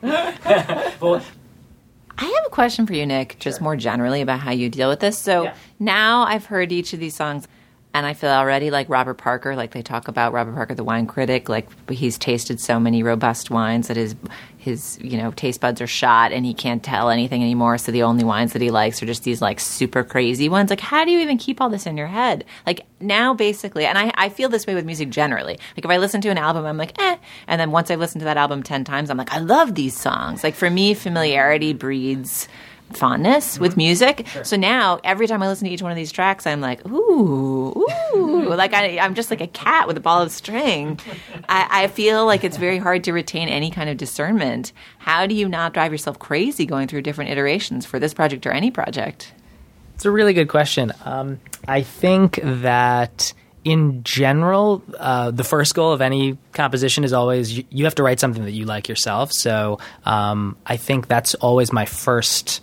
[2.17, 4.99] I have a question for you, Nick, just more generally about how you deal with
[5.01, 5.17] this.
[5.19, 5.55] So Yeah.
[5.79, 7.47] Now I've heard each of these songs,
[7.93, 11.07] and I feel already like Robert Parker, like they talk about Robert Parker, the wine
[11.07, 14.15] critic, like he's tasted so many robust wines that his
[14.57, 17.77] his you know taste buds are shot and he can't tell anything anymore.
[17.79, 20.69] So the only wines that he likes are just these like super crazy ones.
[20.69, 22.45] Like how do you even keep all this in your head?
[22.67, 25.57] Like now, basically, and I I feel this way with music generally.
[25.75, 28.19] Like if I listen to an album, I'm like eh, and then once I listen
[28.19, 30.43] to that album ten times, I'm like I love these songs.
[30.43, 32.47] Like for me, familiarity breeds
[32.93, 34.27] fondness with music.
[34.43, 37.85] So now every time I listen to each one of these tracks, I'm like, ooh,
[38.15, 40.99] ooh, like I, I'm just like a cat with a ball of string.
[41.49, 44.73] I, I feel like it's very hard to retain any kind of discernment.
[44.99, 48.51] How do you not drive yourself crazy going through different iterations for this project or
[48.51, 49.33] any project?
[49.95, 50.93] It's a really good question.
[51.05, 57.57] Um, I think that in general, uh, the first goal of any composition is always
[57.57, 59.33] you, you, have to write something that you like yourself.
[59.33, 62.61] So um, I think that's always my first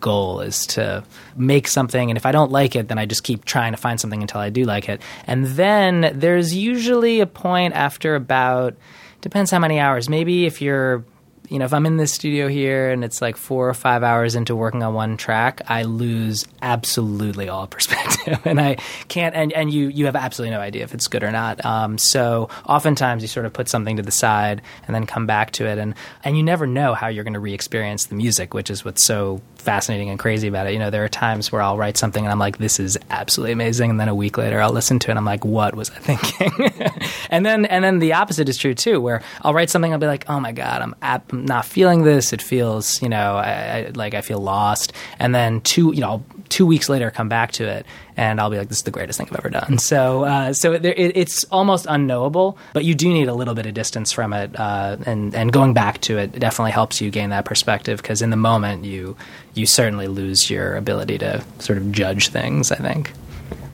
[0.00, 1.04] goal is to
[1.36, 4.00] make something and if I don't like it then I just keep trying to find
[4.00, 5.00] something until I do like it.
[5.26, 8.76] And then there's usually a point after about
[9.20, 10.08] depends how many hours.
[10.08, 11.04] Maybe if you're
[11.50, 14.34] you know, if I'm in this studio here and it's like four or five hours
[14.34, 18.76] into working on one track, I lose absolutely all perspective, and I
[19.08, 19.34] can't.
[19.34, 21.64] And, and you you have absolutely no idea if it's good or not.
[21.64, 25.52] Um, so oftentimes you sort of put something to the side and then come back
[25.52, 28.70] to it, and and you never know how you're going to re-experience the music, which
[28.70, 30.72] is what's so fascinating and crazy about it.
[30.72, 33.52] You know, there are times where I'll write something and I'm like, this is absolutely
[33.52, 35.90] amazing, and then a week later I'll listen to it and I'm like, what was
[35.90, 36.70] I thinking?
[37.30, 40.06] and then and then the opposite is true too, where I'll write something I'll be
[40.06, 42.32] like, oh my god, I'm, ap- I'm not feeling this.
[42.32, 43.50] It feels, you know, I,
[43.88, 44.92] I, like I feel lost.
[45.18, 48.56] And then two, you know, two weeks later, come back to it and I'll be
[48.56, 49.78] like, this is the greatest thing I've ever done.
[49.78, 53.66] So, uh, so it, it, it's almost unknowable, but you do need a little bit
[53.66, 57.30] of distance from it, uh, and and going back to it definitely helps you gain
[57.30, 59.16] that perspective because in the moment you
[59.54, 62.72] you certainly lose your ability to sort of judge things.
[62.72, 63.12] I think.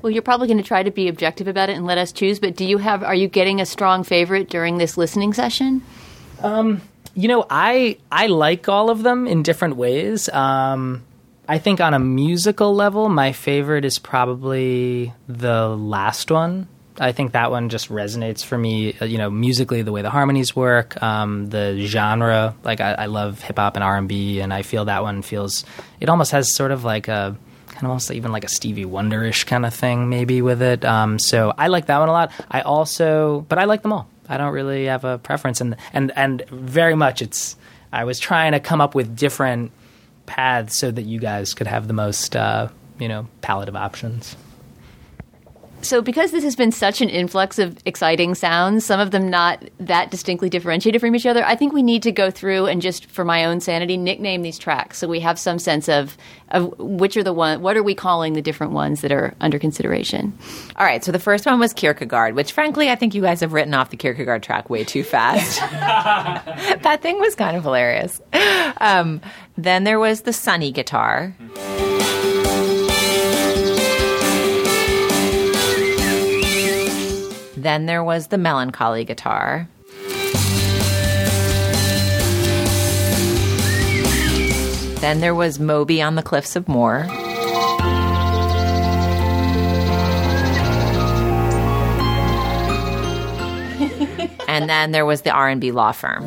[0.02, 2.40] Well, you're probably going to try to be objective about it and let us choose.
[2.40, 3.02] But do you have?
[3.04, 5.82] Are you getting a strong favorite during this listening session?
[6.40, 6.82] Um,
[7.14, 10.28] you know, I I like all of them in different ways.
[10.28, 11.04] Um,
[11.48, 16.68] I think on a musical level, my favorite is probably the last one.
[16.98, 18.94] I think that one just resonates for me.
[19.00, 22.54] Uh, you know, musically, the way the harmonies work, um, the genre.
[22.62, 25.22] Like I, I love hip hop and R and B, and I feel that one
[25.22, 25.64] feels.
[26.00, 27.36] It almost has sort of like a
[27.68, 30.84] kind of almost even like a Stevie Wonderish kind of thing, maybe with it.
[30.84, 32.30] Um, so I like that one a lot.
[32.50, 34.08] I also, but I like them all.
[34.28, 37.56] I don't really have a preference, and and and very much it's.
[37.92, 39.72] I was trying to come up with different
[40.26, 44.36] paths so that you guys could have the most, uh, you know, palette of options.
[45.82, 49.68] So, because this has been such an influx of exciting sounds, some of them not
[49.80, 53.06] that distinctly differentiated from each other, I think we need to go through and just,
[53.06, 56.16] for my own sanity, nickname these tracks so we have some sense of,
[56.50, 59.58] of which are the one, what are we calling the different ones that are under
[59.58, 60.38] consideration.
[60.76, 63.52] All right, so the first one was Kierkegaard, which frankly I think you guys have
[63.52, 65.58] written off the Kierkegaard track way too fast.
[66.82, 68.20] that thing was kind of hilarious.
[68.76, 69.20] Um,
[69.56, 71.36] then there was the Sunny guitar.
[77.56, 79.68] Then there was the melancholy guitar.
[85.00, 87.02] Then there was Moby on the Cliffs of Moher.
[94.48, 96.24] and then there was the R&B law firm.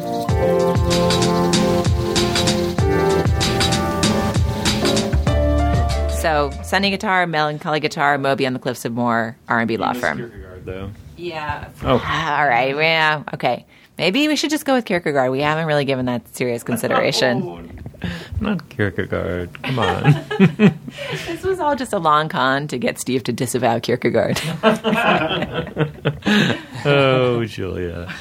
[6.25, 10.17] So, Sunny guitar, melancholy guitar, Moby on the Cliffs of Moher, R&B law firm.
[10.17, 10.89] Kierkegaard, though.
[11.17, 11.69] Yeah.
[11.83, 11.91] Oh.
[11.91, 12.75] All right.
[12.75, 13.21] Yeah.
[13.35, 13.67] Okay.
[13.99, 15.29] Maybe we should just go with Kierkegaard.
[15.29, 17.43] We haven't really given that serious consideration.
[17.43, 18.09] Oh.
[18.41, 19.61] Not Kierkegaard.
[19.61, 20.25] Come on.
[21.27, 24.41] this was all just a long con to get Steve to disavow Kierkegaard.
[26.85, 28.11] oh, Julia.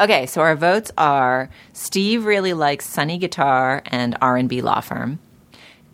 [0.00, 5.18] okay, so our votes are Steve really likes Sunny Guitar and R&B Law Firm.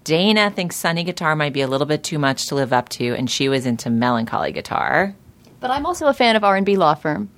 [0.05, 3.15] Dana thinks Sunny Guitar might be a little bit too much to live up to,
[3.15, 5.17] and she was into Melancholy Guitar.
[5.61, 7.31] But I'm also a fan of R&B Law Firm.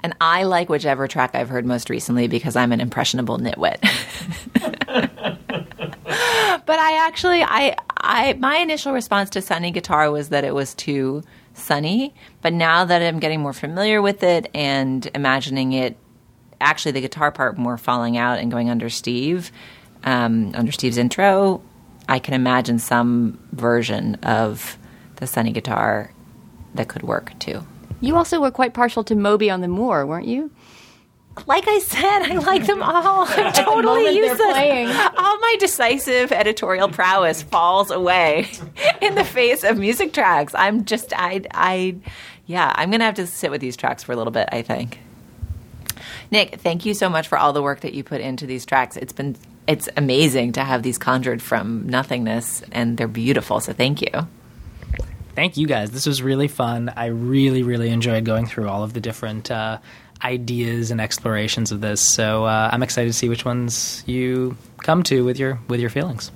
[0.00, 3.80] And I like whichever track I've heard most recently because I'm an impressionable nitwit.
[6.66, 10.74] but I actually, I, I, my initial response to Sunny Guitar was that it was
[10.74, 11.24] too
[11.54, 12.14] sunny.
[12.42, 15.96] But now that I'm getting more familiar with it and imagining it,
[16.60, 19.50] actually the guitar part more falling out and going under Steve,
[20.04, 21.60] um, under Steve's intro,
[22.08, 24.78] I can imagine some version of
[25.16, 26.12] the Sunny Guitar
[26.74, 27.64] that could work too.
[28.00, 30.50] You also were quite partial to Moby on the Moor, weren't you?
[31.46, 33.24] like I said, I like them all.
[33.28, 35.12] I'm totally they're useless.
[35.16, 38.48] All my decisive editorial prowess falls away
[39.00, 40.54] in the face of music tracks.
[40.56, 41.96] I'm just, I, I,
[42.46, 44.48] yeah, I'm gonna have to sit with these tracks for a little bit.
[44.50, 44.98] I think.
[46.30, 48.96] Nick, thank you so much for all the work that you put into these tracks.
[48.96, 49.36] It's been,
[49.68, 53.60] it's amazing to have these conjured from nothingness, and they're beautiful.
[53.60, 54.26] So thank you.
[55.34, 55.90] Thank you guys.
[55.90, 56.92] This was really fun.
[56.96, 59.78] I really, really enjoyed going through all of the different uh,
[60.24, 62.00] ideas and explorations of this.
[62.00, 65.90] So uh, I'm excited to see which ones you come to with your with your
[65.90, 66.32] feelings.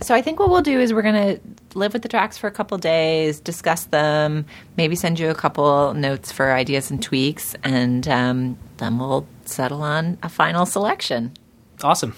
[0.00, 1.40] So I think what we'll do is we're going to
[1.78, 4.44] live with the tracks for a couple days, discuss them,
[4.76, 9.82] maybe send you a couple notes for ideas and tweaks, and um, then we'll settle
[9.82, 11.32] on a final selection.
[11.82, 12.14] Awesome.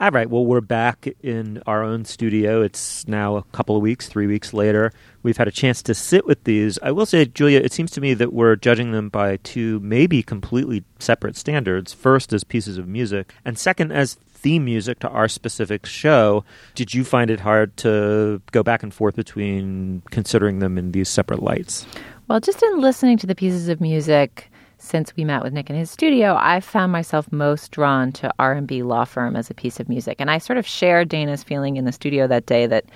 [0.00, 0.30] All right.
[0.30, 2.62] Well, we're back in our own studio.
[2.62, 4.92] It's now a couple of weeks, three weeks later.
[5.24, 6.78] We've had a chance to sit with these.
[6.84, 10.22] I will say, Julia, it seems to me that we're judging them by two maybe
[10.22, 11.92] completely separate standards.
[11.92, 16.44] First, as pieces of music, and second, as theme music to our specific show.
[16.76, 21.08] Did you find it hard to go back and forth between considering them in these
[21.08, 21.86] separate lights?
[22.28, 24.48] Well, just in listening to the pieces of music
[24.88, 28.82] since we met with Nick in his studio, I found myself most drawn to R&B
[28.82, 30.16] Law Firm as a piece of music.
[30.18, 32.86] And I sort of shared Dana's feeling in the studio that day that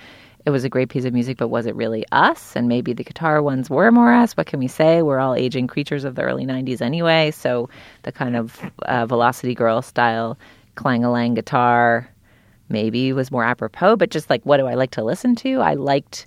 [0.45, 2.55] it was a great piece of music, but was it really us?
[2.55, 4.33] And maybe the guitar ones were more us.
[4.33, 5.03] What can we say?
[5.03, 7.31] We're all aging creatures of the early 90s anyway.
[7.31, 7.69] So
[8.01, 10.37] the kind of uh, Velocity Girl style
[10.75, 12.09] clang a lang guitar
[12.69, 15.61] maybe was more apropos, but just like what do I like to listen to?
[15.61, 16.25] I liked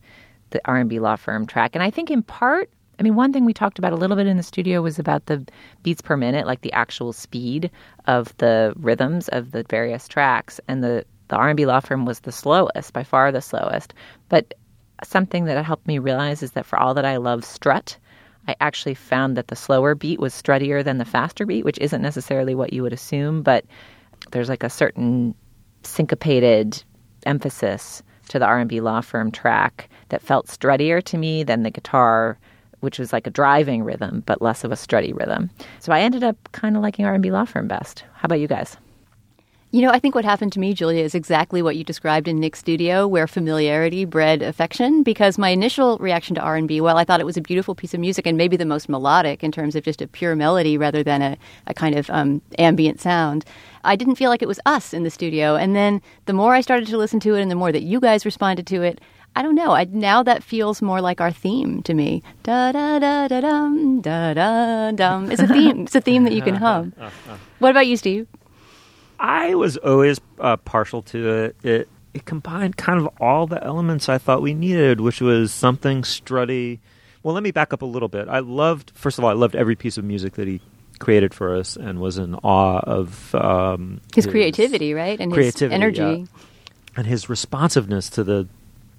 [0.50, 1.74] the R&B Law Firm track.
[1.74, 4.26] And I think in part I mean, one thing we talked about a little bit
[4.26, 5.46] in the studio was about the
[5.82, 7.70] beats per minute, like the actual speed
[8.06, 12.32] of the rhythms of the various tracks, and the the R&B law firm was the
[12.32, 13.94] slowest, by far the slowest.
[14.28, 14.54] But
[15.02, 17.98] something that helped me realize is that for all that I love strut,
[18.48, 22.00] I actually found that the slower beat was struttier than the faster beat, which isn't
[22.00, 23.64] necessarily what you would assume, but
[24.30, 25.34] there's like a certain
[25.82, 26.82] syncopated
[27.24, 32.38] emphasis to the R&B law firm track that felt struttier to me than the guitar
[32.80, 35.50] which was like a driving rhythm but less of a strutty rhythm.
[35.80, 38.04] So I ended up kind of liking R&B Law Firm best.
[38.14, 38.76] How about you guys?
[39.72, 42.38] You know, I think what happened to me, Julia, is exactly what you described in
[42.38, 45.02] Nick's studio, where familiarity bred affection.
[45.02, 47.74] Because my initial reaction to R and B, well, I thought it was a beautiful
[47.74, 50.78] piece of music and maybe the most melodic in terms of just a pure melody
[50.78, 53.44] rather than a, a kind of um, ambient sound,
[53.84, 55.56] I didn't feel like it was us in the studio.
[55.56, 58.00] And then the more I started to listen to it, and the more that you
[58.00, 59.00] guys responded to it,
[59.36, 59.72] I don't know.
[59.72, 62.22] I, now that feels more like our theme to me.
[62.42, 65.30] Da da da da dum da da dum.
[65.30, 65.82] It's a theme.
[65.82, 66.94] It's a theme that you can hum.
[67.58, 68.26] What about you, Steve?
[69.20, 71.56] I was always uh, partial to it.
[71.62, 71.88] it.
[72.14, 76.78] It combined kind of all the elements I thought we needed, which was something strutty.
[77.22, 78.28] Well, let me back up a little bit.
[78.28, 80.62] I loved, first of all, I loved every piece of music that he
[80.98, 85.74] created for us, and was in awe of um, his, his, creativity, right, and creativity,
[85.74, 86.42] his energy, yeah.
[86.96, 88.48] and his responsiveness to the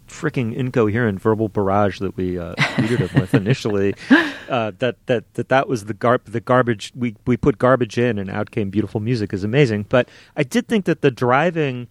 [0.07, 3.95] freaking incoherent verbal barrage that we uh, treated him with initially.
[4.47, 8.17] Uh, that that that that was the gar- the garbage we we put garbage in,
[8.17, 9.85] and out came beautiful music is amazing.
[9.89, 11.89] But I did think that the driving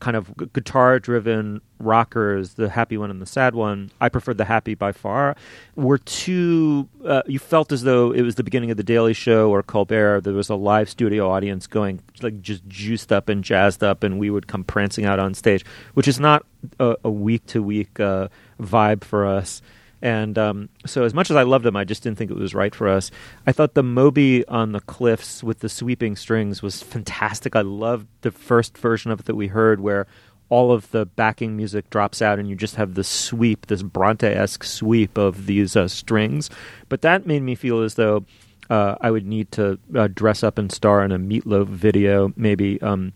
[0.00, 3.90] kind of guitar driven rockers, the happy one and the sad one.
[4.00, 5.36] I preferred the happy by far.
[5.74, 6.88] Were too.
[7.04, 10.22] Uh, you felt as though it was the beginning of the Daily Show or Colbert.
[10.22, 14.18] There was a live studio audience going like just juiced up and jazzed up, and
[14.18, 16.44] we would come prancing out on stage, which is not
[16.80, 19.62] a week to week vibe for us.
[20.02, 22.54] And um, so, as much as I loved them, I just didn't think it was
[22.54, 23.10] right for us.
[23.46, 27.56] I thought the Moby on the cliffs with the sweeping strings was fantastic.
[27.56, 30.06] I loved the first version of it that we heard, where
[30.48, 34.26] all of the backing music drops out and you just have the sweep, this Bronte
[34.26, 36.50] esque sweep of these uh, strings.
[36.88, 38.24] But that made me feel as though
[38.70, 42.80] uh, I would need to uh, dress up and star in a Meatloaf video, maybe.
[42.80, 43.12] Um,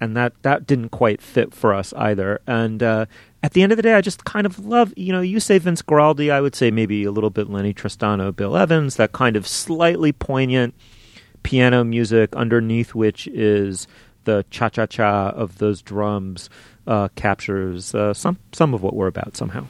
[0.00, 2.40] and that that didn't quite fit for us either.
[2.46, 3.06] And uh,
[3.42, 5.58] at the end of the day, I just kind of love, you know, you say
[5.58, 9.36] Vince Guaraldi, I would say maybe a little bit Lennie Tristano, Bill Evans, that kind
[9.36, 10.74] of slightly poignant
[11.42, 13.86] piano music underneath which is
[14.24, 16.50] the cha cha cha of those drums
[16.86, 19.64] uh, captures uh, some some of what we're about somehow.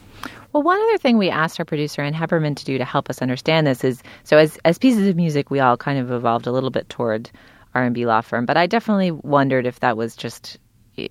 [0.53, 3.21] Well, one other thing we asked our producer Ann Heppermann to do to help us
[3.21, 6.53] understand this is so as as pieces of music, we all kind of evolved a
[6.53, 7.31] little bit toward
[7.75, 10.59] R&B law firm, but I definitely wondered if that was just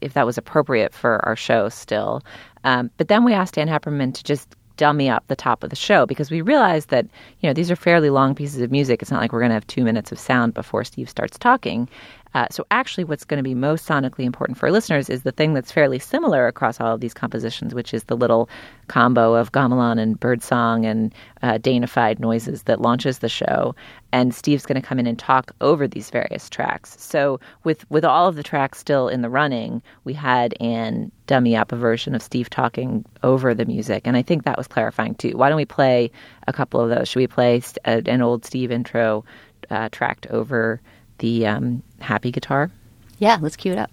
[0.01, 2.23] if that was appropriate for our show still.
[2.63, 5.75] Um, but then we asked Ann Heppermann to just dummy up the top of the
[5.75, 7.05] show because we realized that
[7.39, 9.01] you know these are fairly long pieces of music.
[9.01, 11.89] It's not like we're going to have two minutes of sound before Steve starts talking.
[12.33, 15.53] Uh, so, actually, what's going to be most sonically important for listeners is the thing
[15.53, 18.49] that's fairly similar across all of these compositions, which is the little
[18.87, 23.75] combo of gamelan and birdsong and uh, Danified noises that launches the show.
[24.11, 26.95] And Steve's going to come in and talk over these various tracks.
[26.99, 31.55] So, with with all of the tracks still in the running, we had an dummy
[31.55, 35.15] up a version of Steve talking over the music, and I think that was clarifying
[35.15, 35.31] too.
[35.31, 36.11] Why don't we play
[36.47, 37.09] a couple of those?
[37.09, 39.25] Should we play st- an old Steve intro
[39.69, 40.81] uh, tracked over?
[41.19, 42.71] The um, happy guitar?
[43.19, 43.91] Yeah, let's cue it up.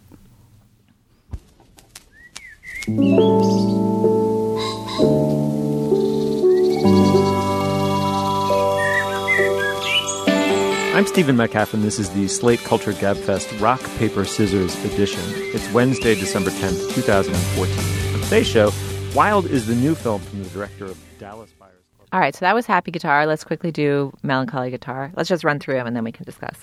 [10.95, 15.23] I'm Stephen Metcalf, and this is the Slate Culture Gabfest Rock, Paper, Scissors edition.
[15.27, 18.15] It's Wednesday, December 10th, 2014.
[18.15, 18.71] On today's show,
[19.15, 22.09] Wild is the new film from the director of Dallas Buyers Club.
[22.13, 23.27] All right, so that was Happy Guitar.
[23.27, 25.13] Let's quickly do Melancholy Guitar.
[25.17, 26.57] Let's just run through them and then we can discuss.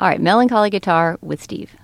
[0.00, 1.74] All right, melancholy guitar with Steve.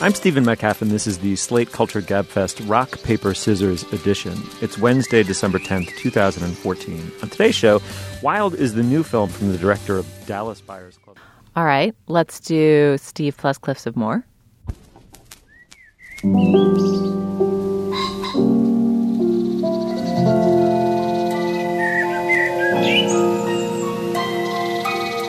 [0.00, 4.40] I'm Stephen Metcalf, and this is the Slate Culture Gabfest Rock, Paper, Scissors edition.
[4.62, 7.12] It's Wednesday, December 10th, 2014.
[7.22, 7.82] On today's show,
[8.22, 11.18] Wild is the new film from the director of Dallas Buyers Club.
[11.56, 14.24] All right, let's do Steve plus Cliffs of Moher.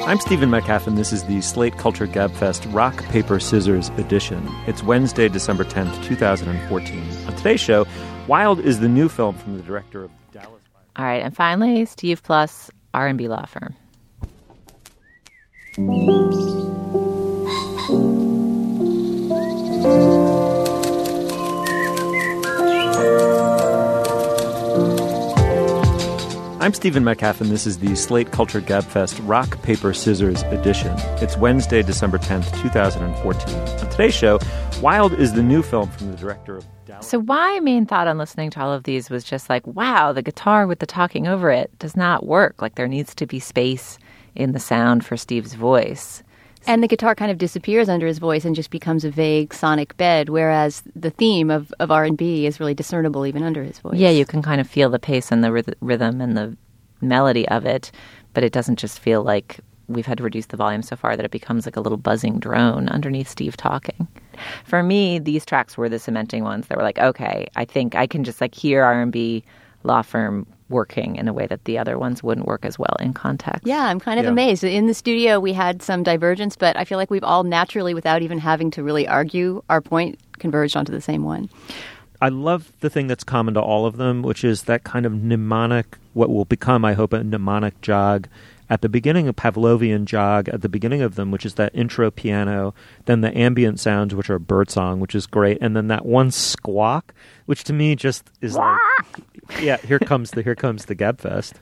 [0.10, 4.44] I'm Stephen Metcalf, and this is the Slate Culture Gabfest Rock, Paper, Scissors edition.
[4.66, 7.28] It's Wednesday, December 10th, 2014.
[7.28, 7.86] On today's show,
[8.26, 10.64] Wild is the new film from the director of Dallas.
[10.96, 13.76] All right, and finally, Steve plus R&B law firm.
[26.70, 30.94] I'm Stephen Metcalf, and this is the Slate Culture Gabfest Rock, Paper, Scissors edition.
[31.20, 33.56] It's Wednesday, December 10th, 2014.
[33.56, 34.38] On today's show,
[34.80, 37.08] Wild is the new film from the director of Dallas.
[37.08, 40.22] So, my main thought on listening to all of these was just like, wow, the
[40.22, 42.62] guitar with the talking over it does not work.
[42.62, 43.98] Like, there needs to be space
[44.36, 46.22] in the sound for Steve's voice.
[46.68, 49.96] And the guitar kind of disappears under his voice and just becomes a vague sonic
[49.98, 53.96] bed, whereas the theme of, of R&B is really discernible even under his voice.
[53.96, 56.56] Yeah, you can kind of feel the pace and the rhythm and the
[57.02, 57.92] melody of it,
[58.34, 61.26] but it doesn't just feel like we've had to reduce the volume so far that
[61.26, 64.08] it becomes like a little buzzing drone underneath Steve talking.
[64.64, 68.06] For me, these tracks were the cementing ones that were like, okay, I think I
[68.06, 69.44] can just like hear R&B
[69.84, 73.14] law firm working in a way that the other ones wouldn't work as well in
[73.14, 73.66] context.
[73.66, 74.32] Yeah, I'm kind of Yeah.
[74.32, 74.64] amazed.
[74.64, 78.22] In the studio, we had some divergence, but I feel like we've all naturally, without
[78.22, 81.50] even having to really argue our point, converged onto the same one.
[82.22, 85.14] I love the thing that's common to all of them, which is that kind of
[85.14, 88.28] mnemonic, what will become, I hope, a mnemonic jog
[88.70, 92.12] at the beginning, a Pavlovian jog at the beginning of them, which is that intro
[92.12, 92.74] piano,
[93.06, 97.14] then the ambient sounds, which are birdsong, which is great, and then that one squawk,
[97.48, 98.78] which to me just is like,
[99.62, 101.54] yeah, here comes the here comes the Gabfest.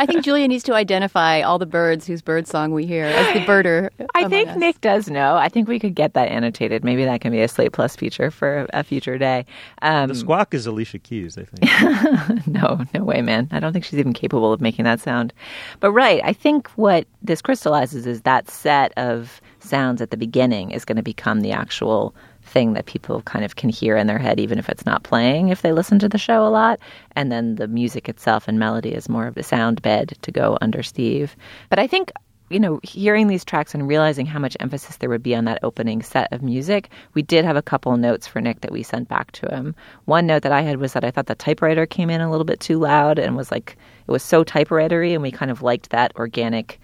[0.00, 3.34] I think Julia needs to identify all the birds whose bird song we hear as
[3.34, 3.90] the birder.
[4.14, 4.56] I think us.
[4.56, 5.34] Nick does know.
[5.36, 6.84] I think we could get that annotated.
[6.84, 9.44] Maybe that can be a Slate Plus feature for a future day.
[9.82, 12.46] Um, The squawk is Alicia Keys, I think.
[12.46, 13.48] no, no way, man.
[13.50, 15.32] I don't think she's even capable of making that sound.
[15.80, 20.70] But right, I think what this crystallizes is that set of sounds at the beginning
[20.70, 22.14] is going to become the actual
[22.48, 25.48] thing that people kind of can hear in their head, even if it's not playing,
[25.48, 26.80] if they listen to the show a lot.
[27.12, 30.58] And then the music itself and melody is more of the sound bed to go
[30.60, 31.36] under Steve.
[31.70, 32.12] But I think
[32.50, 35.58] you know, hearing these tracks and realizing how much emphasis there would be on that
[35.62, 39.08] opening set of music, we did have a couple notes for Nick that we sent
[39.08, 39.74] back to him.
[40.06, 42.44] One note that I had was that I thought the typewriter came in a little
[42.44, 43.76] bit too loud and was like,
[44.06, 46.80] it was so typewritery, and we kind of liked that organic,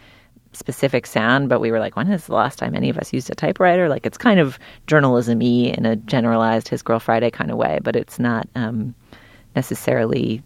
[0.55, 1.49] specific sound.
[1.49, 3.89] But we were like, when is the last time any of us used a typewriter?
[3.89, 7.79] Like, it's kind of journalism y in a generalized His Girl Friday kind of way,
[7.83, 8.95] but it's not um,
[9.55, 10.43] necessarily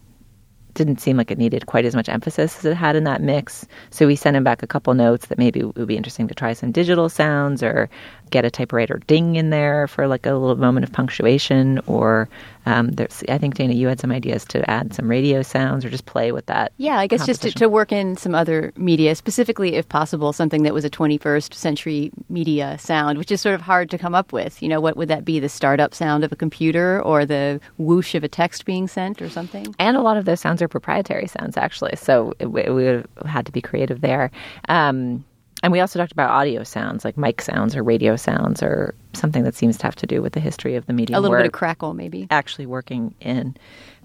[0.73, 3.67] didn't seem like it needed quite as much emphasis as it had in that mix.
[3.89, 6.35] So we sent him back a couple notes that maybe it would be interesting to
[6.35, 7.89] try some digital sounds or
[8.29, 11.79] get a typewriter ding in there for like a little moment of punctuation.
[11.87, 12.29] Or
[12.65, 15.89] um, there's, I think Dana, you had some ideas to add some radio sounds or
[15.89, 16.71] just play with that.
[16.77, 20.63] Yeah, I guess just to, to work in some other media, specifically, if possible, something
[20.63, 24.31] that was a 21st century media sound, which is sort of hard to come up
[24.31, 24.61] with.
[24.61, 25.39] You know, what would that be?
[25.39, 29.29] The startup sound of a computer or the whoosh of a text being sent or
[29.29, 29.73] something?
[29.79, 31.95] And a lot of those sounds are proprietary sounds, actually.
[31.95, 34.31] So it, we we would have had to be creative there.
[34.67, 35.23] Um,
[35.63, 39.43] and we also talked about audio sounds, like mic sounds or radio sounds, or something
[39.43, 41.17] that seems to have to do with the history of the medium.
[41.17, 42.27] A little bit of crackle, maybe.
[42.31, 43.55] Actually, working in.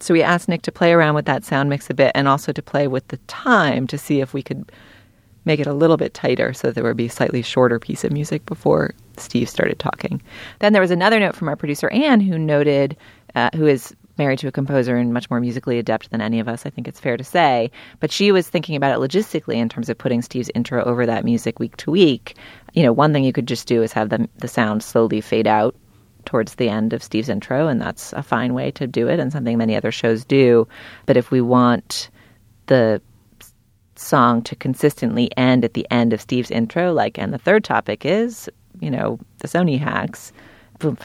[0.01, 2.53] So we asked Nick to play around with that sound mix a bit, and also
[2.53, 4.71] to play with the time to see if we could
[5.45, 8.03] make it a little bit tighter, so that there would be a slightly shorter piece
[8.03, 10.23] of music before Steve started talking.
[10.61, 12.97] Then there was another note from our producer Ann, who noted,
[13.35, 16.49] uh, who is married to a composer and much more musically adept than any of
[16.49, 17.71] us, I think it's fair to say.
[18.01, 21.25] But she was thinking about it logistically in terms of putting Steve's intro over that
[21.25, 22.37] music week to week.
[22.73, 25.47] You know, one thing you could just do is have the, the sound slowly fade
[25.47, 25.75] out
[26.25, 29.33] towards the end of Steve's intro, and that's a fine way to do it and
[29.33, 30.67] something many other shows do.
[31.07, 32.11] But if we want
[32.67, 33.03] the
[33.97, 38.05] song to consistently end at the end of Steve's intro, like, and the third topic
[38.05, 38.49] is,
[38.81, 40.33] you know, the Sony hacks,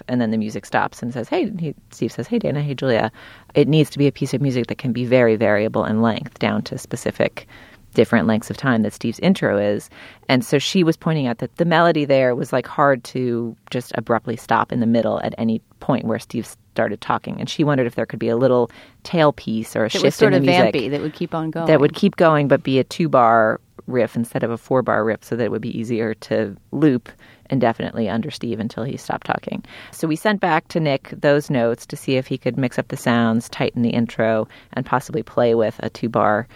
[0.08, 3.12] and then the music stops and says, "Hey," he, Steve says, "Hey, Dana, hey, Julia."
[3.54, 6.40] It needs to be a piece of music that can be very variable in length,
[6.40, 7.48] down to specific
[7.96, 9.90] different lengths of time that Steve's intro is.
[10.28, 13.92] And so she was pointing out that the melody there was like hard to just
[13.96, 17.40] abruptly stop in the middle at any point where Steve started talking.
[17.40, 18.70] And she wondered if there could be a little
[19.04, 21.14] tail piece or a It shift was sort in of the music vampy that would
[21.14, 21.66] keep on going.
[21.66, 25.04] that would keep going but be a two bar riff instead of a four bar
[25.04, 27.10] riff so that it would be easier to loop
[27.50, 29.64] indefinitely under Steve until he stopped talking.
[29.92, 32.88] So we sent back to Nick those notes to see if he could mix up
[32.88, 36.48] the sounds, tighten the intro, and possibly play with a two bar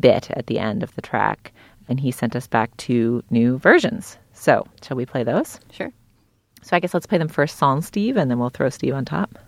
[0.00, 1.52] bit at the end of the track.
[1.88, 4.16] And he sent us back two new versions.
[4.32, 5.58] So, shall we play those?
[5.70, 5.92] Sure.
[6.62, 9.04] So I guess let's play them first, sans Steve, and then we'll throw Steve on
[9.04, 9.38] top.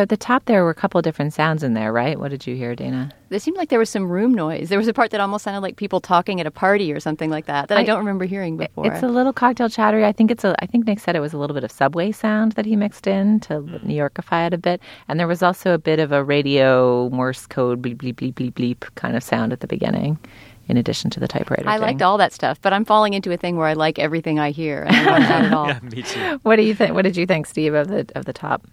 [0.00, 2.18] So at the top there were a couple of different sounds in there, right?
[2.18, 3.10] What did you hear, Dana?
[3.28, 4.70] It seemed like there was some room noise.
[4.70, 7.28] There was a part that almost sounded like people talking at a party or something
[7.28, 8.86] like that that I, I- don't remember hearing before.
[8.90, 10.06] It's a little cocktail chattery.
[10.06, 10.56] I think it's a.
[10.62, 13.06] I think Nick said it was a little bit of subway sound that he mixed
[13.06, 16.24] in to New Yorkify it a bit, and there was also a bit of a
[16.24, 20.18] radio Morse code bleep bleep bleep bleep bleep kind of sound at the beginning,
[20.66, 21.68] in addition to the typewriter.
[21.68, 21.82] I thing.
[21.82, 24.50] liked all that stuff, but I'm falling into a thing where I like everything I
[24.50, 25.66] hear, and I want that at all.
[25.68, 26.40] Yeah, me too.
[26.42, 26.94] What do you think?
[26.94, 28.66] What did you think, Steve, of the of the top?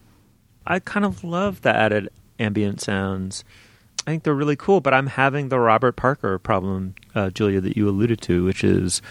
[0.68, 2.10] I kind of love the added
[2.40, 3.44] ambient sounds.
[4.06, 7.76] I think they're really cool, but I'm having the Robert Parker problem, uh, Julia, that
[7.76, 9.02] you alluded to, which is,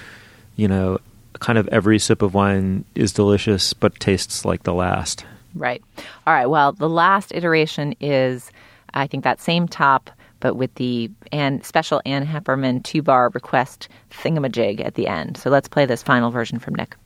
[0.54, 0.98] you know,
[1.34, 5.24] kind of every sip of wine is delicious but tastes like the last.
[5.54, 5.82] Right.
[6.26, 6.46] All right.
[6.46, 8.50] Well, the last iteration is,
[8.94, 13.88] I think, that same top, but with the and special Ann Heppermann two bar request
[14.10, 15.36] thingamajig at the end.
[15.36, 16.96] So let's play this final version from Nick.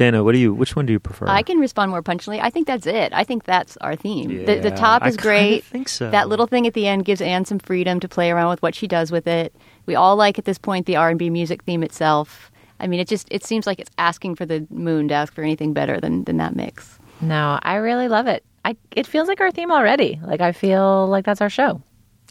[0.00, 0.54] Dana, what do you?
[0.54, 1.26] Which one do you prefer?
[1.28, 2.40] I can respond more punctually.
[2.40, 3.12] I think that's it.
[3.12, 4.46] I think that's our theme.
[4.46, 5.64] the, the top is kinda great.
[5.64, 6.10] think so.
[6.10, 8.74] That little thing at the end gives Ann some freedom to play around with what
[8.74, 9.54] she does with it.
[9.84, 12.50] We all like at this point the R and B music theme itself.
[12.80, 15.42] I mean, it just it seems like it's asking for the moon to ask for
[15.42, 16.98] anything better than than that mix.
[17.20, 18.42] No, I really love it.
[18.64, 20.18] I it feels like our theme already.
[20.24, 21.82] Like I feel like that's our show.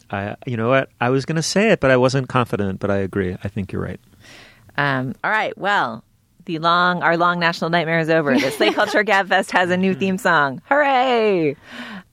[0.09, 0.89] I, you know what?
[0.99, 2.79] I was going to say it, but I wasn't confident.
[2.79, 3.37] But I agree.
[3.43, 3.99] I think you're right.
[4.75, 5.55] Um, all right.
[5.55, 6.03] Well,
[6.49, 8.33] the long our long national nightmare is over.
[8.33, 10.63] The Slate Culture Gabfest has a new theme song.
[10.65, 11.55] Hooray!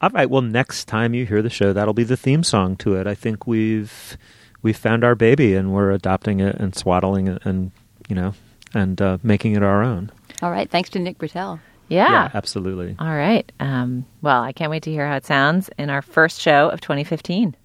[0.02, 0.28] All right.
[0.28, 3.06] Well, next time you hear the show, that'll be the theme song to it.
[3.06, 4.18] I think we've
[4.60, 7.70] we've found our baby and we're adopting it and swaddling it and
[8.08, 8.34] you know
[8.74, 10.12] and uh, making it our own.
[10.42, 10.70] All right.
[10.70, 11.58] Thanks to Nick Britell.
[11.88, 12.30] Yeah.
[12.34, 12.96] absolutely.
[12.98, 13.50] All right.
[13.58, 16.80] Um, well, I can't wait to hear how it sounds in our first show of
[16.82, 17.56] 2015.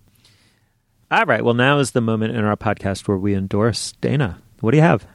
[1.09, 1.43] All right.
[1.43, 4.41] Well, now is the moment in our podcast where we endorse Dana.
[4.61, 5.05] What do you have?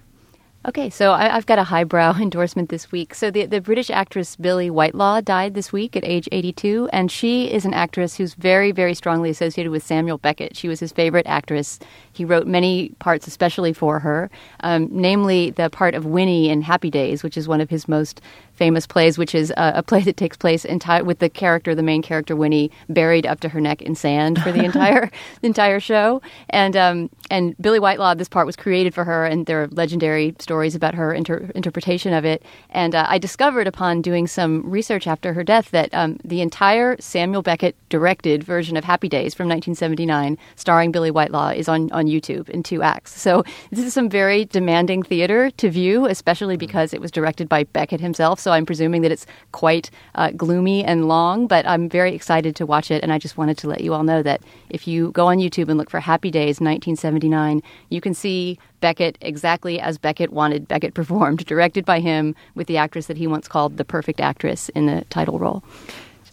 [0.66, 3.14] Okay, so I, have got a highbrow endorsement this week.
[3.14, 7.52] So the the British actress Billie Whitelaw died this week at age 82, and she
[7.52, 10.56] is an actress who's very, very strongly associated with Samuel Beckett.
[10.56, 11.78] She was his favorite actress.
[12.16, 16.90] He wrote many parts especially for her, um, namely the part of Winnie in Happy
[16.90, 18.20] Days, which is one of his most
[18.54, 21.82] famous plays, which is a, a play that takes place enti- with the character, the
[21.82, 25.10] main character Winnie, buried up to her neck in sand for the entire
[25.40, 26.22] the entire show.
[26.50, 30.34] And um, and Billie Whitelaw, this part was created for her, and there are legendary
[30.38, 32.42] stories about her inter- interpretation of it.
[32.70, 36.96] And uh, I discovered upon doing some research after her death that um, the entire
[37.00, 42.05] Samuel Beckett directed version of Happy Days from 1979, starring Billie Whitelaw, is on on
[42.06, 43.20] YouTube in two acts.
[43.20, 47.64] So this is some very demanding theater to view, especially because it was directed by
[47.64, 52.14] Beckett himself so I'm presuming that it's quite uh, gloomy and long, but I'm very
[52.14, 53.02] excited to watch it.
[53.02, 54.40] And I just wanted to let you all know that
[54.70, 59.18] if you go on YouTube and look for Happy Days 1979, you can see Beckett
[59.20, 63.48] exactly as Beckett wanted Beckett performed, directed by him with the actress that he once
[63.48, 65.64] called the perfect actress in the title role.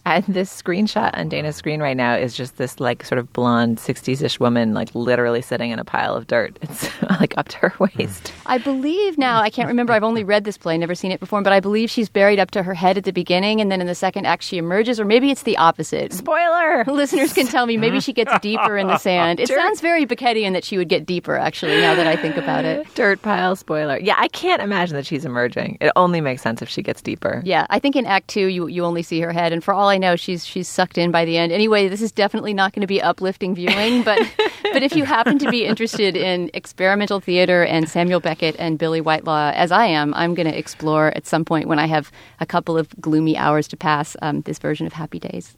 [0.06, 3.78] And this screenshot on Dana's screen right now is just this like sort of blonde
[3.78, 6.58] 60s-ish woman like literally sitting in a pile of dirt.
[6.62, 6.88] It's
[7.20, 8.32] like up to her waist.
[8.46, 11.40] I believe now, I can't remember, I've only read this play, never seen it before,
[11.42, 13.86] but I believe she's buried up to her head at the beginning and then in
[13.86, 16.12] the second act she emerges or maybe it's the opposite.
[16.12, 16.84] Spoiler.
[16.86, 19.40] Listeners can tell me maybe she gets deeper in the sand.
[19.40, 19.56] It Dirt.
[19.58, 22.86] sounds very Beckettian that she would get deeper actually now that I think about it.
[22.94, 23.98] Dirt pile spoiler.
[23.98, 25.78] Yeah, I can't imagine that she's emerging.
[25.80, 27.42] It only makes sense if she gets deeper.
[27.44, 29.88] Yeah, I think in Act Two you you only see her head, and for all
[29.88, 31.52] I know, she's she's sucked in by the end.
[31.52, 34.18] Anyway, this is definitely not going to be uplifting viewing, but
[34.72, 39.00] but if you happen to be interested in experimental theater and Samuel Beckett and Billie
[39.00, 42.46] Whitelaw, as I am, I'm going to explore at some point when I have a
[42.46, 45.56] couple of gloomy hours to pass um, this version of Happy Days.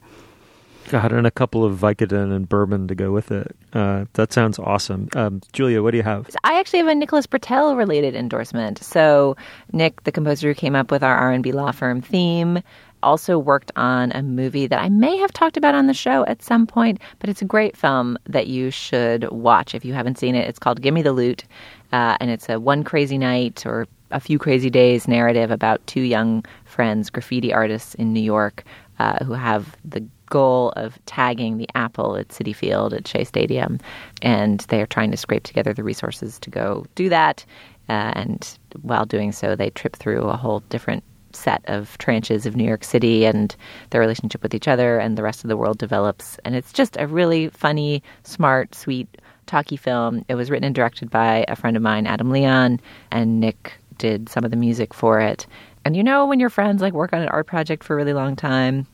[0.89, 3.57] God, and a couple of Vicodin and bourbon to go with it.
[3.73, 5.09] Uh, that sounds awesome.
[5.15, 6.29] Um, Julia, what do you have?
[6.45, 8.83] I actually have a Nicholas Britell related endorsement.
[8.83, 9.37] So
[9.73, 12.63] Nick, the composer who came up with our R&B law firm theme,
[13.03, 16.43] also worked on a movie that I may have talked about on the show at
[16.43, 20.35] some point, but it's a great film that you should watch if you haven't seen
[20.35, 20.49] it.
[20.49, 21.45] It's called Gimme the Loot,
[21.93, 26.03] uh, and it's a one crazy night or a few crazy days narrative about two
[26.03, 28.65] young friends, graffiti artists in New York,
[28.99, 33.79] uh, who have the goal of tagging the apple at Citi Field at Shea Stadium,
[34.23, 37.45] and they are trying to scrape together the resources to go do that.
[37.89, 41.05] Uh, and while doing so, they trip through a whole different
[41.37, 43.55] set of tranches of New York City and
[43.91, 46.39] their relationship with each other, and the rest of the world develops.
[46.45, 49.09] And it's just a really funny, smart, sweet,
[49.47, 50.25] talky film.
[50.29, 52.81] It was written and directed by a friend of mine, Adam Leon,
[53.11, 55.47] and Nick did some of the music for it.
[55.85, 58.13] And you know, when your friends like work on an art project for a really
[58.13, 58.87] long time,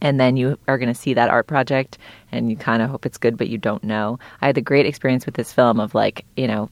[0.00, 1.98] and then you are going to see that art project
[2.30, 4.86] and you kind of hope it's good but you don't know i had the great
[4.86, 6.70] experience with this film of like you know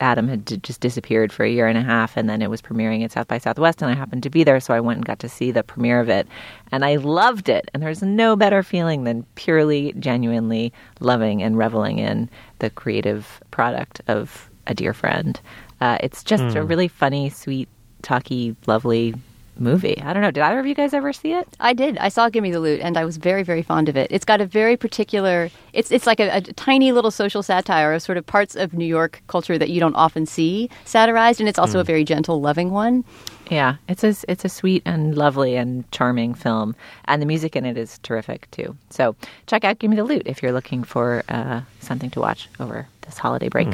[0.00, 2.60] adam had d- just disappeared for a year and a half and then it was
[2.60, 5.06] premiering at south by southwest and i happened to be there so i went and
[5.06, 6.26] got to see the premiere of it.
[6.72, 11.98] And i loved it and there's no better feeling than purely genuinely loving and reveling
[11.98, 12.28] in
[12.58, 15.40] the creative product of a dear friend.
[15.80, 17.68] Uh, it's just a really funny sweet
[18.02, 19.14] talky lovely
[19.58, 20.00] movie.
[20.02, 20.30] I don't know.
[20.30, 21.48] Did either of you guys ever see it?
[21.60, 21.98] I did.
[21.98, 24.08] I saw Gimme the Loot, and I was very, very fond of it.
[24.10, 25.50] It's got a very particular.
[25.72, 28.86] It's it's like a, a tiny little social satire of sort of parts of New
[28.86, 32.70] York culture that you don't often see satirized, and it's also a very gentle, loving
[32.70, 33.04] one.
[33.50, 36.74] Yeah, it's a it's a sweet and lovely and charming film,
[37.06, 38.76] and the music in it is terrific too.
[38.90, 39.14] So
[39.46, 43.18] check out Gimme the Loot if you're looking for uh, something to watch over this
[43.18, 43.68] holiday break.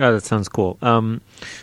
[0.00, 0.78] Oh, that sounds cool.
[0.80, 1.20] Um,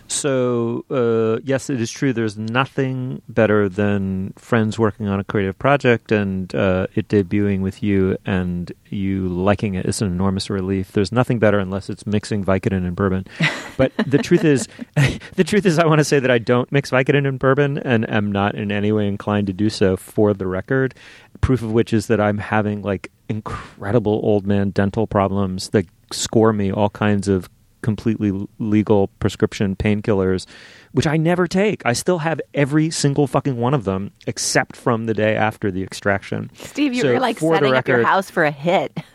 [0.07, 2.13] so, uh, yes, it is true.
[2.13, 7.81] There's nothing better than friends working on a creative project and uh, it debuting with
[7.81, 9.85] you and you liking it.
[9.87, 10.91] It's an enormous relief.
[10.91, 13.25] There's nothing better unless it's mixing Vicodin and bourbon.
[13.77, 14.67] But the truth is,
[15.35, 18.09] the truth is, I want to say that I don't mix Vicodin and bourbon and
[18.09, 20.93] am not in any way inclined to do so for the record.
[21.39, 26.51] Proof of which is that I'm having like incredible old man dental problems that score
[26.51, 27.49] me all kinds of
[27.81, 30.45] completely legal prescription painkillers,
[30.91, 31.85] which I never take.
[31.85, 35.83] I still have every single fucking one of them, except from the day after the
[35.83, 36.49] extraction.
[36.55, 38.97] Steve, you So, were like setting up your house for a hit.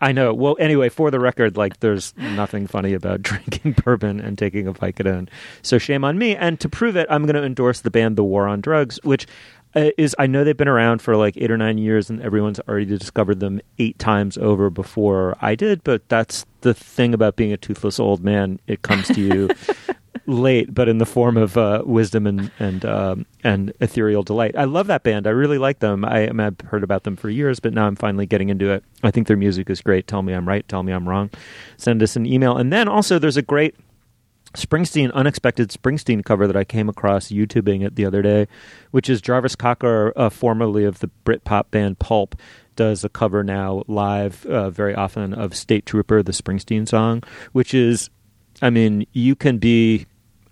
[0.00, 0.32] I know.
[0.32, 4.72] Well, anyway, for the record, like there's nothing funny about drinking bourbon and taking a
[4.72, 5.28] Vicodin.
[5.62, 6.36] So shame on me.
[6.36, 9.26] And to prove it, I'm going to endorse the band The War on Drugs, which
[9.74, 12.86] is I know they've been around for like eight or nine years, and everyone's already
[12.86, 15.84] discovered them eight times over before I did.
[15.84, 19.50] But that's the thing about being a toothless old man; it comes to you
[20.26, 24.56] late, but in the form of uh, wisdom and and um, and ethereal delight.
[24.56, 25.26] I love that band.
[25.26, 26.04] I really like them.
[26.04, 28.70] I, I mean, I've heard about them for years, but now I'm finally getting into
[28.70, 28.84] it.
[29.02, 30.06] I think their music is great.
[30.06, 30.66] Tell me I'm right.
[30.68, 31.30] Tell me I'm wrong.
[31.76, 33.74] Send us an email, and then also there's a great
[34.54, 38.48] Springsteen unexpected Springsteen cover that I came across YouTubing it the other day,
[38.90, 42.34] which is Jarvis Cocker, uh, formerly of the Britpop band Pulp,
[42.74, 47.22] does a cover now live uh, very often of State Trooper, the Springsteen song,
[47.52, 48.08] which is,
[48.62, 50.06] I mean, you can be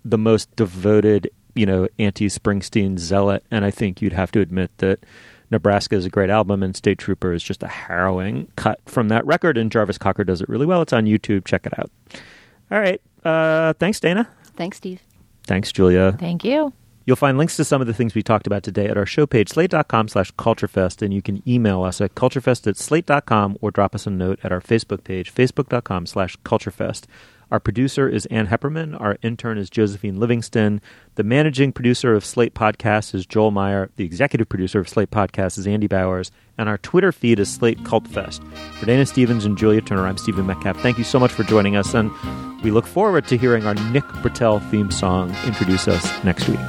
[0.05, 5.03] the most devoted, you know, anti-Springsteen zealot, and I think you'd have to admit that.
[5.49, 9.25] Nebraska is a great album, and State Trooper is just a harrowing cut from that
[9.25, 9.57] record.
[9.57, 10.81] And Jarvis Cocker does it really well.
[10.81, 11.45] It's on YouTube.
[11.45, 11.89] Check it out.
[12.69, 13.01] All right.
[13.23, 14.29] Uh, thanks, Dana.
[14.55, 15.01] Thanks, Steve.
[15.45, 16.15] Thanks, Julia.
[16.19, 16.73] Thank you.
[17.05, 19.25] You'll find links to some of the things we talked about today at our show
[19.25, 23.95] page, slate.com slash culturefest, and you can email us at culturefest at slate.com or drop
[23.95, 27.05] us a note at our Facebook page, facebook.com slash culturefest.
[27.49, 28.99] Our producer is Ann Heppermann.
[28.99, 30.81] Our intern is Josephine Livingstone.
[31.15, 33.89] The managing producer of Slate Podcasts is Joel Meyer.
[33.95, 36.31] The executive producer of Slate Podcasts is Andy Bowers.
[36.57, 38.41] And our Twitter feed is Slate Cult Fest.
[38.79, 40.77] For Dana Stevens and Julia Turner, I'm Stephen Metcalf.
[40.81, 42.11] Thank you so much for joining us, and
[42.63, 46.59] we look forward to hearing our Nick Britell theme song introduce us next week.